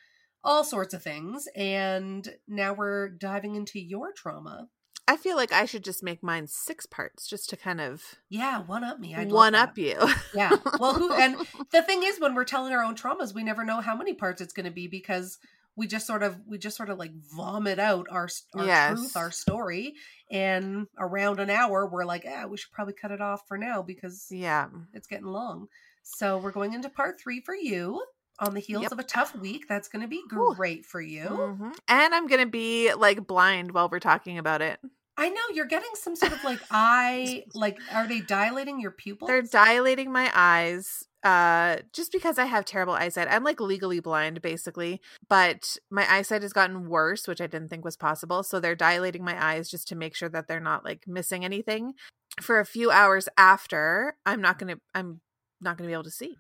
[0.43, 1.47] all sorts of things.
[1.55, 4.68] And now we're diving into your trauma.
[5.09, 8.60] I feel like I should just make mine six parts just to kind of Yeah,
[8.60, 9.16] one up me.
[9.16, 9.70] Love one that.
[9.70, 9.97] up you.
[10.35, 10.56] Yeah.
[10.78, 11.36] Well, who and
[11.72, 14.40] the thing is when we're telling our own traumas, we never know how many parts
[14.40, 15.39] it's going to be because
[15.76, 18.98] we just sort of we just sort of like vomit out our our Yes.
[18.98, 19.94] truth, our story,
[20.30, 23.80] and around an hour we're like, "Yeah, we should probably cut it off for now
[23.82, 24.68] because yeah.
[24.93, 25.68] it's getting long."
[26.02, 28.02] So, we're going into part 3 for you
[28.40, 28.93] on the heels Yep.
[28.93, 29.66] of a tough week.
[29.68, 31.24] That's going to be great for you.
[31.28, 31.76] Mhm.
[31.86, 34.80] And I'm going to be like blind while we're talking about it.
[35.18, 39.28] I know you're getting some sort of like eye like are they dilating your pupils?
[39.28, 43.26] They're dilating my eyes uh just because I have terrible eyesight.
[43.28, 47.84] I'm like legally blind basically, but my eyesight has gotten worse, which I didn't think
[47.84, 48.44] was possible.
[48.44, 51.94] So they're dilating my eyes just to make sure that they're not like missing anything.
[52.40, 55.20] For a few hours after, I'm not going to I'm
[55.60, 56.36] not going to be able to see.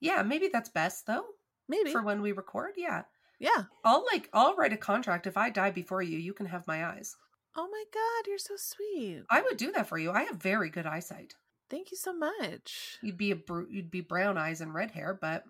[0.00, 1.24] yeah, maybe that's best though
[1.68, 1.92] Maybe.
[1.92, 2.72] for when we record.
[2.78, 3.02] Yeah.
[3.38, 3.64] yeah.
[3.84, 6.86] I'll like I'll write a contract if I die before you, you can have my
[6.86, 7.14] eyes.
[7.56, 9.22] Oh my god, you're so sweet.
[9.30, 10.10] I would do that for you.
[10.10, 11.34] I have very good eyesight.
[11.70, 12.98] Thank you so much.
[13.02, 15.44] You'd be a br- you'd be brown eyes and red hair, but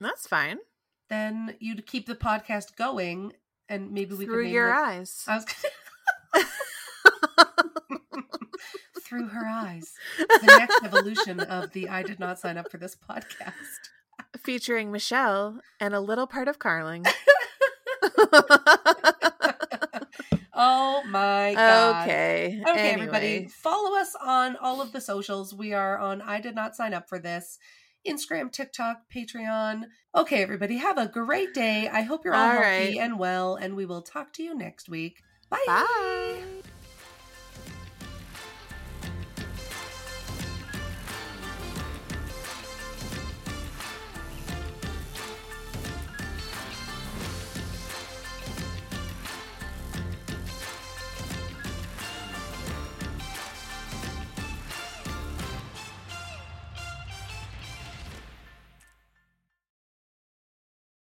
[0.00, 0.58] That's fine.
[1.08, 3.32] then you'd keep the podcast going
[3.68, 5.24] and maybe we Through could your it- eyes.
[5.28, 5.46] I was
[9.00, 9.92] through her eyes.
[10.18, 13.52] The next evolution of the I did not sign up for this podcast.
[14.42, 17.04] Featuring Michelle and a little part of Carling.
[20.54, 22.02] oh my god.
[22.02, 22.62] okay.
[22.68, 25.54] Okay, everybody, follow us on all of the socials.
[25.54, 27.58] We are on I did not sign up for this.
[28.06, 29.84] Instagram, TikTok, Patreon.
[30.14, 31.88] Okay, everybody, have a great day.
[31.88, 32.96] I hope you're all, All healthy right.
[32.98, 35.22] and well, and we will talk to you next week.
[35.50, 35.58] Bye.
[35.66, 36.53] Bye.